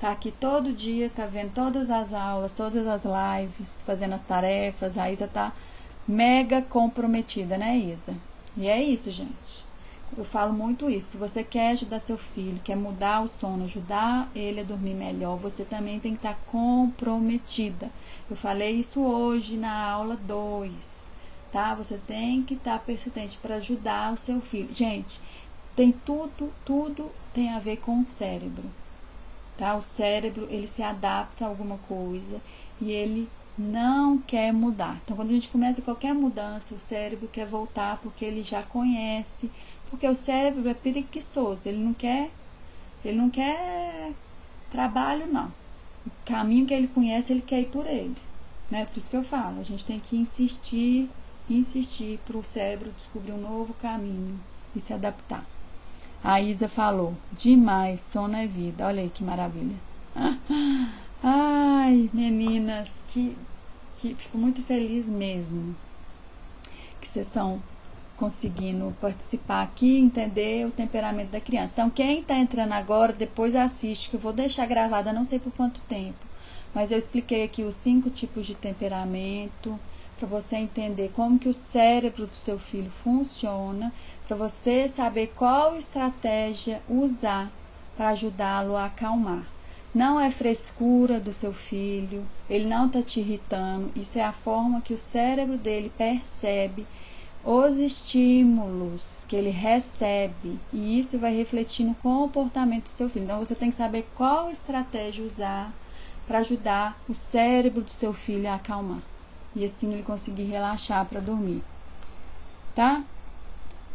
tá 0.00 0.10
aqui 0.10 0.32
todo 0.32 0.72
dia, 0.72 1.10
tá 1.14 1.26
vendo 1.26 1.52
todas 1.52 1.90
as 1.90 2.14
aulas, 2.14 2.52
todas 2.52 2.86
as 2.86 3.04
lives, 3.04 3.82
fazendo 3.82 4.14
as 4.14 4.22
tarefas. 4.22 4.96
A 4.96 5.10
Isa 5.10 5.28
tá 5.28 5.52
mega 6.10 6.60
comprometida, 6.62 7.56
né, 7.56 7.76
Isa? 7.76 8.14
E 8.56 8.68
é 8.68 8.82
isso, 8.82 9.10
gente. 9.10 9.64
Eu 10.16 10.24
falo 10.24 10.52
muito 10.52 10.90
isso. 10.90 11.12
Se 11.12 11.16
você 11.16 11.44
quer 11.44 11.70
ajudar 11.70 12.00
seu 12.00 12.18
filho, 12.18 12.60
quer 12.64 12.76
mudar 12.76 13.22
o 13.22 13.28
sono, 13.28 13.64
ajudar 13.64 14.28
ele 14.34 14.60
a 14.60 14.64
dormir 14.64 14.94
melhor, 14.94 15.36
você 15.36 15.64
também 15.64 16.00
tem 16.00 16.12
que 16.12 16.18
estar 16.18 16.34
tá 16.34 16.40
comprometida. 16.50 17.90
Eu 18.28 18.36
falei 18.36 18.72
isso 18.72 19.00
hoje 19.00 19.56
na 19.56 19.84
aula 19.84 20.16
2, 20.16 21.08
tá? 21.52 21.74
Você 21.74 21.98
tem 22.06 22.42
que 22.42 22.54
estar 22.54 22.78
tá 22.78 22.84
persistente 22.84 23.38
para 23.38 23.56
ajudar 23.56 24.12
o 24.12 24.16
seu 24.16 24.40
filho. 24.40 24.74
Gente, 24.74 25.20
tem 25.76 25.92
tudo, 25.92 26.52
tudo 26.64 27.10
tem 27.32 27.50
a 27.50 27.60
ver 27.60 27.76
com 27.76 28.00
o 28.00 28.06
cérebro 28.06 28.64
tá? 29.60 29.76
O 29.76 29.82
cérebro, 29.82 30.48
ele 30.50 30.66
se 30.66 30.82
adapta 30.82 31.44
a 31.44 31.48
alguma 31.48 31.76
coisa 31.86 32.40
e 32.80 32.90
ele 32.90 33.28
não 33.60 34.18
quer 34.18 34.52
mudar. 34.52 35.00
Então, 35.04 35.16
quando 35.16 35.30
a 35.30 35.32
gente 35.32 35.48
começa 35.48 35.82
qualquer 35.82 36.14
mudança, 36.14 36.74
o 36.74 36.78
cérebro 36.78 37.28
quer 37.28 37.46
voltar 37.46 37.98
porque 37.98 38.24
ele 38.24 38.42
já 38.42 38.62
conhece, 38.62 39.50
porque 39.90 40.06
o 40.08 40.14
cérebro 40.14 40.68
é 40.68 40.74
preguiçoso, 40.74 41.60
ele 41.66 41.78
não 41.78 41.92
quer, 41.92 42.30
ele 43.04 43.18
não 43.18 43.28
quer 43.28 44.12
trabalho 44.70 45.26
não. 45.26 45.52
O 46.06 46.10
caminho 46.24 46.66
que 46.66 46.72
ele 46.72 46.88
conhece, 46.88 47.32
ele 47.32 47.42
quer 47.42 47.60
ir 47.60 47.66
por 47.66 47.86
ele, 47.86 48.16
né? 48.70 48.86
Por 48.86 48.96
isso 48.96 49.10
que 49.10 49.16
eu 49.16 49.22
falo, 49.22 49.60
a 49.60 49.64
gente 49.64 49.84
tem 49.84 50.00
que 50.00 50.16
insistir, 50.16 51.10
insistir 51.48 52.18
para 52.26 52.38
o 52.38 52.44
cérebro 52.44 52.92
descobrir 52.96 53.32
um 53.32 53.40
novo 53.40 53.74
caminho 53.74 54.40
e 54.74 54.80
se 54.80 54.94
adaptar. 54.94 55.44
A 56.22 56.40
Isa 56.40 56.68
falou: 56.68 57.14
demais, 57.32 58.00
sono 58.00 58.36
é 58.36 58.46
vida. 58.46 58.86
Olha 58.86 59.02
aí 59.02 59.10
que 59.10 59.24
maravilha. 59.24 59.76
Ai, 61.22 62.08
meninas, 62.12 63.04
que, 63.08 63.36
que 64.00 64.14
fico 64.14 64.38
muito 64.38 64.62
feliz 64.62 65.08
mesmo 65.08 65.76
que 67.00 67.06
vocês 67.06 67.26
estão 67.26 67.62
conseguindo 68.16 68.94
participar 69.00 69.62
aqui, 69.62 69.98
entender 69.98 70.66
o 70.66 70.70
temperamento 70.70 71.30
da 71.30 71.40
criança. 71.40 71.72
Então, 71.72 71.88
quem 71.88 72.20
está 72.20 72.36
entrando 72.36 72.72
agora, 72.72 73.12
depois 73.12 73.54
assiste, 73.54 74.10
que 74.10 74.16
eu 74.16 74.20
vou 74.20 74.32
deixar 74.32 74.66
gravada, 74.66 75.12
não 75.12 75.24
sei 75.24 75.38
por 75.38 75.52
quanto 75.52 75.80
tempo, 75.82 76.18
mas 76.74 76.90
eu 76.90 76.98
expliquei 76.98 77.44
aqui 77.44 77.62
os 77.62 77.74
cinco 77.74 78.10
tipos 78.10 78.46
de 78.46 78.54
temperamento 78.54 79.78
para 80.18 80.28
você 80.28 80.56
entender 80.56 81.10
como 81.16 81.38
que 81.38 81.48
o 81.48 81.54
cérebro 81.54 82.26
do 82.26 82.36
seu 82.36 82.58
filho 82.58 82.90
funciona 82.90 83.90
para 84.28 84.36
você 84.36 84.86
saber 84.86 85.32
qual 85.34 85.74
estratégia 85.76 86.82
usar 86.88 87.50
para 87.96 88.10
ajudá-lo 88.10 88.76
a 88.76 88.84
acalmar. 88.84 89.46
Não 89.94 90.20
é 90.20 90.30
frescura 90.30 91.18
do 91.18 91.32
seu 91.32 91.52
filho, 91.52 92.24
ele 92.48 92.66
não 92.66 92.86
está 92.86 93.02
te 93.02 93.18
irritando, 93.18 93.90
isso 93.96 94.18
é 94.18 94.22
a 94.22 94.32
forma 94.32 94.80
que 94.80 94.94
o 94.94 94.98
cérebro 94.98 95.58
dele 95.58 95.90
percebe 95.98 96.86
os 97.44 97.76
estímulos 97.76 99.24
que 99.26 99.34
ele 99.34 99.50
recebe 99.50 100.58
e 100.72 100.98
isso 100.98 101.18
vai 101.18 101.34
refletir 101.34 101.84
no 101.84 101.94
comportamento 101.94 102.84
do 102.84 102.90
seu 102.90 103.08
filho. 103.08 103.24
Então 103.24 103.38
você 103.38 103.54
tem 103.54 103.70
que 103.70 103.76
saber 103.76 104.06
qual 104.14 104.50
estratégia 104.50 105.24
usar 105.24 105.72
para 106.26 106.38
ajudar 106.38 106.96
o 107.08 107.14
cérebro 107.14 107.82
do 107.82 107.90
seu 107.90 108.12
filho 108.12 108.48
a 108.48 108.54
acalmar 108.56 109.00
e 109.56 109.64
assim 109.64 109.92
ele 109.92 110.02
conseguir 110.02 110.44
relaxar 110.44 111.04
para 111.06 111.20
dormir. 111.20 111.62
Tá? 112.74 113.02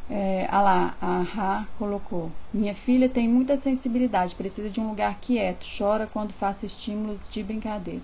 É, 0.09 0.47
ah 0.51 0.61
lá, 0.61 0.95
a 1.01 1.21
Ra 1.21 1.67
colocou. 1.79 2.31
Minha 2.53 2.75
filha 2.75 3.09
tem 3.09 3.27
muita 3.27 3.57
sensibilidade, 3.57 4.35
precisa 4.35 4.69
de 4.69 4.79
um 4.79 4.89
lugar 4.89 5.17
quieto, 5.19 5.65
chora 5.77 6.05
quando 6.05 6.31
faço 6.31 6.65
estímulos 6.65 7.27
de 7.27 7.41
brincadeira. 7.41 8.01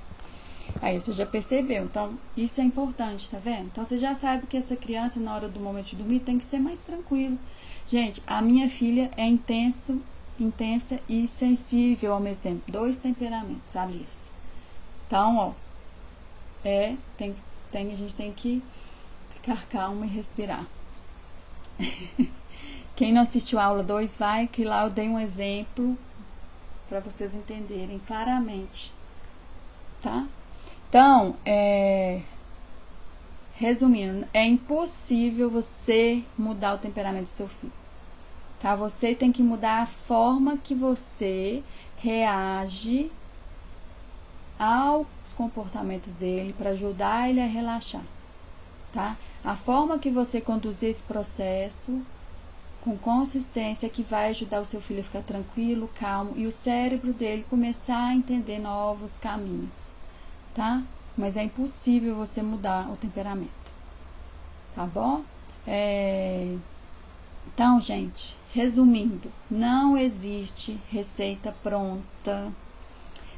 Aí 0.82 1.00
você 1.00 1.12
já 1.12 1.26
percebeu. 1.26 1.84
Então, 1.84 2.18
isso 2.36 2.62
é 2.62 2.64
importante, 2.64 3.30
tá 3.30 3.38
vendo? 3.38 3.66
Então, 3.66 3.84
você 3.84 3.98
já 3.98 4.16
sabe 4.16 4.48
que 4.48 4.58
essa 4.58 4.76
criança, 4.76 5.20
na 5.20 5.34
hora 5.36 5.50
do 5.50 5.60
momento 5.60 5.88
de 5.88 5.96
dormir, 5.96 6.20
tem 6.20 6.40
que 6.40 6.46
ser 6.46 6.60
mais 6.60 6.80
tranquilo. 6.80 7.38
Gente, 7.88 8.22
a 8.26 8.42
minha 8.42 8.70
filha 8.70 9.12
é 9.18 9.26
intensa, 9.26 9.96
intensa 10.40 11.00
e 11.10 11.28
sensível 11.28 12.14
ao 12.14 12.20
mesmo 12.20 12.44
tempo. 12.44 12.72
Dois 12.72 12.98
temperamentos, 12.98 13.76
Alice. 13.76 14.32
Então, 15.08 15.38
ó, 15.38 15.52
é, 16.64 16.96
tem, 17.18 17.36
tem, 17.72 17.92
a 17.92 17.96
gente 17.96 18.16
tem 18.16 18.32
que 18.32 18.64
ficar 19.36 19.66
calmo 19.68 20.06
e 20.06 20.08
respirar. 20.08 20.66
Quem 22.96 23.12
não 23.12 23.22
assistiu 23.22 23.60
a 23.60 23.66
aula 23.66 23.84
2, 23.84 24.16
vai 24.18 24.48
que 24.48 24.64
lá 24.64 24.84
eu 24.84 24.90
dei 24.90 25.08
um 25.10 25.20
exemplo 25.20 25.98
para 26.88 27.00
vocês 27.00 27.34
entenderem 27.34 28.00
claramente, 28.06 28.94
tá? 30.02 30.28
Então, 30.90 31.36
é, 31.46 32.22
resumindo, 33.56 34.28
é 34.34 34.46
impossível 34.46 35.50
você 35.50 36.22
mudar 36.38 36.74
o 36.74 36.78
temperamento 36.78 37.24
do 37.24 37.30
seu 37.30 37.48
filho, 37.48 37.72
tá? 38.60 38.76
Você 38.76 39.16
tem 39.16 39.32
que 39.32 39.42
mudar 39.42 39.84
a 39.84 39.86
forma 39.86 40.58
que 40.58 40.76
você 40.76 41.64
reage 41.98 43.10
aos 44.60 45.34
comportamentos 45.36 46.14
dele 46.14 46.54
para 46.58 46.72
ajudar 46.72 47.30
ele 47.30 47.40
a 47.40 47.46
relaxar, 47.46 48.04
tá? 48.92 49.16
A 49.44 49.56
forma 49.56 50.00
que 50.00 50.12
você 50.12 50.40
conduzir 50.40 50.90
esse 50.90 51.04
processo 51.04 52.02
com 52.82 52.98
consistência 52.98 53.90
que 53.90 54.04
vai 54.04 54.30
ajudar 54.30 54.62
o 54.62 54.66
seu 54.66 54.82
filho 54.82 55.02
a 55.02 55.04
ficar 55.04 55.22
tranquilo, 55.22 55.90
calmo 56.00 56.34
e 56.36 56.48
o 56.48 56.52
cérebro 56.52 57.14
dele 57.14 57.46
começar 57.50 58.08
a 58.08 58.16
entender 58.16 58.60
novos 58.60 59.18
caminhos 59.18 59.92
tá? 60.54 60.82
Mas 61.18 61.36
é 61.38 61.44
impossível 61.44 62.16
você 62.16 62.42
mudar 62.42 62.90
o 62.90 62.96
temperamento, 62.96 63.50
tá 64.76 64.86
bom? 64.86 65.24
É... 65.68 66.56
Então, 67.54 67.82
gente, 67.82 68.36
resumindo, 68.54 69.32
não 69.50 69.98
existe 69.98 70.80
receita 70.90 71.54
pronta. 71.64 72.52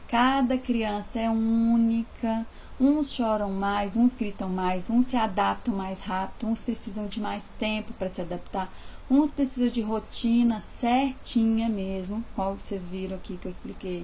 Cada 0.08 0.58
criança 0.58 1.20
é 1.20 1.30
única. 1.30 2.46
Uns 2.80 3.14
choram 3.14 3.52
mais, 3.52 3.96
uns 3.96 4.16
gritam 4.16 4.50
mais, 4.50 4.90
uns 4.90 5.06
se 5.06 5.16
adaptam 5.16 5.76
mais 5.76 6.02
rápido, 6.02 6.48
uns 6.48 6.64
precisam 6.64 7.06
de 7.06 7.20
mais 7.20 7.50
tempo 7.60 7.94
para 7.94 8.10
se 8.10 8.20
adaptar, 8.20 8.74
uns 9.10 9.30
precisam 9.30 9.70
de 9.70 9.82
rotina 9.82 10.60
certinha 10.60 11.70
mesmo, 11.70 12.26
qual 12.36 12.56
vocês 12.56 12.88
viram 12.88 13.16
aqui 13.16 13.38
que 13.38 13.48
eu 13.48 13.52
expliquei. 13.52 14.04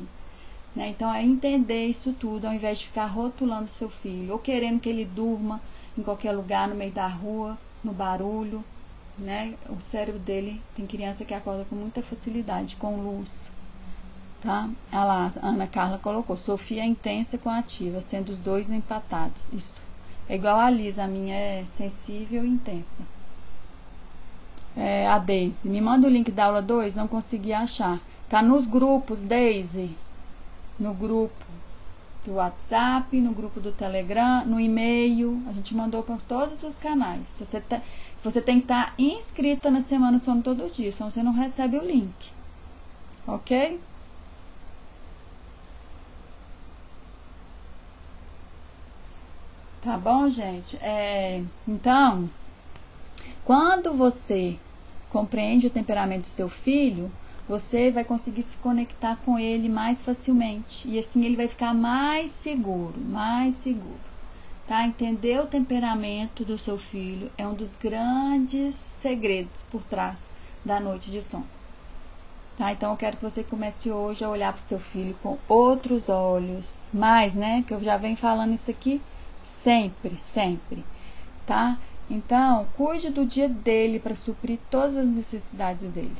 Né? 0.75 0.89
Então, 0.89 1.12
é 1.12 1.23
entender 1.23 1.88
isso 1.88 2.13
tudo, 2.13 2.45
ao 2.45 2.53
invés 2.53 2.77
de 2.77 2.86
ficar 2.86 3.08
rotulando 3.08 3.67
seu 3.67 3.89
filho, 3.89 4.34
ou 4.34 4.39
querendo 4.39 4.79
que 4.79 4.88
ele 4.88 5.03
durma 5.03 5.60
em 5.97 6.03
qualquer 6.03 6.32
lugar, 6.32 6.67
no 6.67 6.75
meio 6.75 6.91
da 6.91 7.08
rua, 7.08 7.58
no 7.84 7.91
barulho. 7.91 8.63
Né? 9.17 9.55
O 9.67 9.82
cérebro 9.82 10.19
dele 10.19 10.62
tem 10.75 10.86
criança 10.86 11.25
que 11.25 11.34
acorda 11.34 11.65
com 11.67 11.75
muita 11.75 12.03
facilidade, 12.03 12.75
com 12.75 12.97
luz. 12.97 13.51
Tá? 14.41 14.69
A 14.91 15.32
Ana 15.41 15.67
Carla 15.67 15.97
colocou: 15.97 16.38
Sofia 16.38 16.82
é 16.82 16.86
intensa 16.86 17.38
com 17.38 17.49
ativa, 17.49 18.02
sendo 18.02 18.30
os 18.30 18.38
dois 18.38 18.69
empatados. 18.69 19.47
Isso. 19.52 19.75
É 20.28 20.36
igual 20.36 20.60
a 20.60 20.69
Lisa, 20.69 21.04
a 21.04 21.08
minha 21.08 21.36
é 21.36 21.65
sensível 21.65 22.45
e 22.45 22.49
intensa. 22.49 23.04
É, 24.78 25.08
a 25.08 25.17
Daisy, 25.17 25.67
me 25.67 25.82
manda 25.82 26.08
o 26.08 26.10
link 26.10 26.32
da 26.32 26.45
aula 26.45 26.62
2, 26.62 26.95
não 26.95 27.08
consegui 27.08 27.52
achar. 27.52 27.99
Tá 28.30 28.41
nos 28.41 28.65
grupos, 28.67 29.21
Daisy 29.21 29.95
no 30.80 30.93
grupo 30.93 31.45
do 32.23 32.34
WhatsApp, 32.34 33.19
no 33.19 33.34
grupo 33.34 33.60
do 33.60 33.71
Telegram, 33.71 34.45
no 34.45 34.60
e-mail. 34.60 35.41
A 35.47 35.52
gente 35.52 35.75
mandou 35.75 36.02
por 36.02 36.21
todos 36.21 36.63
os 36.63 36.78
canais. 36.78 37.28
Você, 37.39 37.60
tá, 37.60 37.82
você 38.23 38.41
tem 38.41 38.58
que 38.58 38.65
estar 38.65 38.88
tá 38.88 38.93
inscrita 38.97 39.69
na 39.69 39.82
Semana 39.82 40.17
Sono 40.17 40.41
todo 40.41 40.71
dia, 40.71 40.91
senão 40.91 41.12
você 41.12 41.21
não 41.21 41.34
recebe 41.34 41.78
o 41.78 41.84
link. 41.84 42.32
Ok? 43.28 43.80
Tá 49.81 49.97
bom, 49.97 50.29
gente? 50.29 50.75
É, 50.81 51.41
então, 51.65 52.29
quando 53.45 53.93
você 53.93 54.57
compreende 55.09 55.67
o 55.67 55.69
temperamento 55.69 56.23
do 56.23 56.27
seu 56.27 56.49
filho, 56.49 57.09
você 57.47 57.89
vai 57.89 58.03
conseguir 58.03 58.43
se 58.43 58.57
conectar 58.57 59.15
com 59.23 59.39
ele 59.39 59.69
mais 59.69 60.01
facilmente 60.01 60.85
e 60.87 60.99
assim 60.99 61.23
ele 61.23 61.37
vai 61.37 61.47
ficar 61.47 61.73
mais 61.73 62.29
seguro, 62.29 62.99
mais 62.99 63.55
seguro. 63.55 63.99
Tá? 64.67 64.85
Entender 64.85 65.39
o 65.39 65.47
temperamento 65.47 66.43
do 66.43 66.57
seu 66.57 66.77
filho 66.77 67.31
é 67.37 67.47
um 67.47 67.53
dos 67.53 67.73
grandes 67.73 68.75
segredos 68.75 69.63
por 69.71 69.81
trás 69.83 70.33
da 70.63 70.81
noite 70.81 71.09
de 71.09 71.21
sono. 71.21 71.47
Tá? 72.57 72.73
Então 72.73 72.91
eu 72.91 72.97
quero 72.97 73.15
que 73.15 73.23
você 73.23 73.45
comece 73.45 73.89
hoje 73.89 74.25
a 74.25 74.29
olhar 74.29 74.51
para 74.51 74.61
o 74.61 74.65
seu 74.65 74.79
filho 74.79 75.15
com 75.23 75.37
outros 75.47 76.09
olhos, 76.09 76.89
mais, 76.93 77.33
né? 77.33 77.63
Que 77.65 77.73
eu 77.73 77.81
já 77.81 77.95
venho 77.95 78.17
falando 78.17 78.53
isso 78.53 78.69
aqui 78.69 79.01
sempre, 79.49 80.17
sempre, 80.17 80.85
tá? 81.45 81.77
Então, 82.09 82.67
cuide 82.75 83.09
do 83.09 83.25
dia 83.25 83.49
dele 83.49 83.99
para 83.99 84.15
suprir 84.15 84.59
todas 84.69 84.97
as 84.97 85.07
necessidades 85.07 85.83
dele 85.91 86.15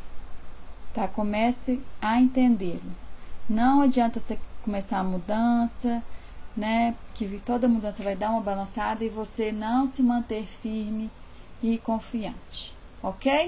tá? 0.94 1.08
Comece 1.08 1.82
a 2.02 2.20
entendê-lo. 2.20 2.92
Não 3.50 3.82
adianta 3.82 4.20
você 4.20 4.38
começar 4.64 5.00
a 5.00 5.04
mudança, 5.04 6.04
né? 6.56 6.96
Que 7.14 7.40
toda 7.40 7.68
mudança 7.68 8.04
vai 8.04 8.16
dar 8.16 8.32
uma 8.32 8.42
balançada 8.42 9.04
e 9.04 9.10
você 9.10 9.52
não 9.52 9.88
se 9.88 10.04
manter 10.04 10.46
firme 10.46 11.10
e 11.62 11.78
confiante, 11.78 12.76
ok? 13.02 13.32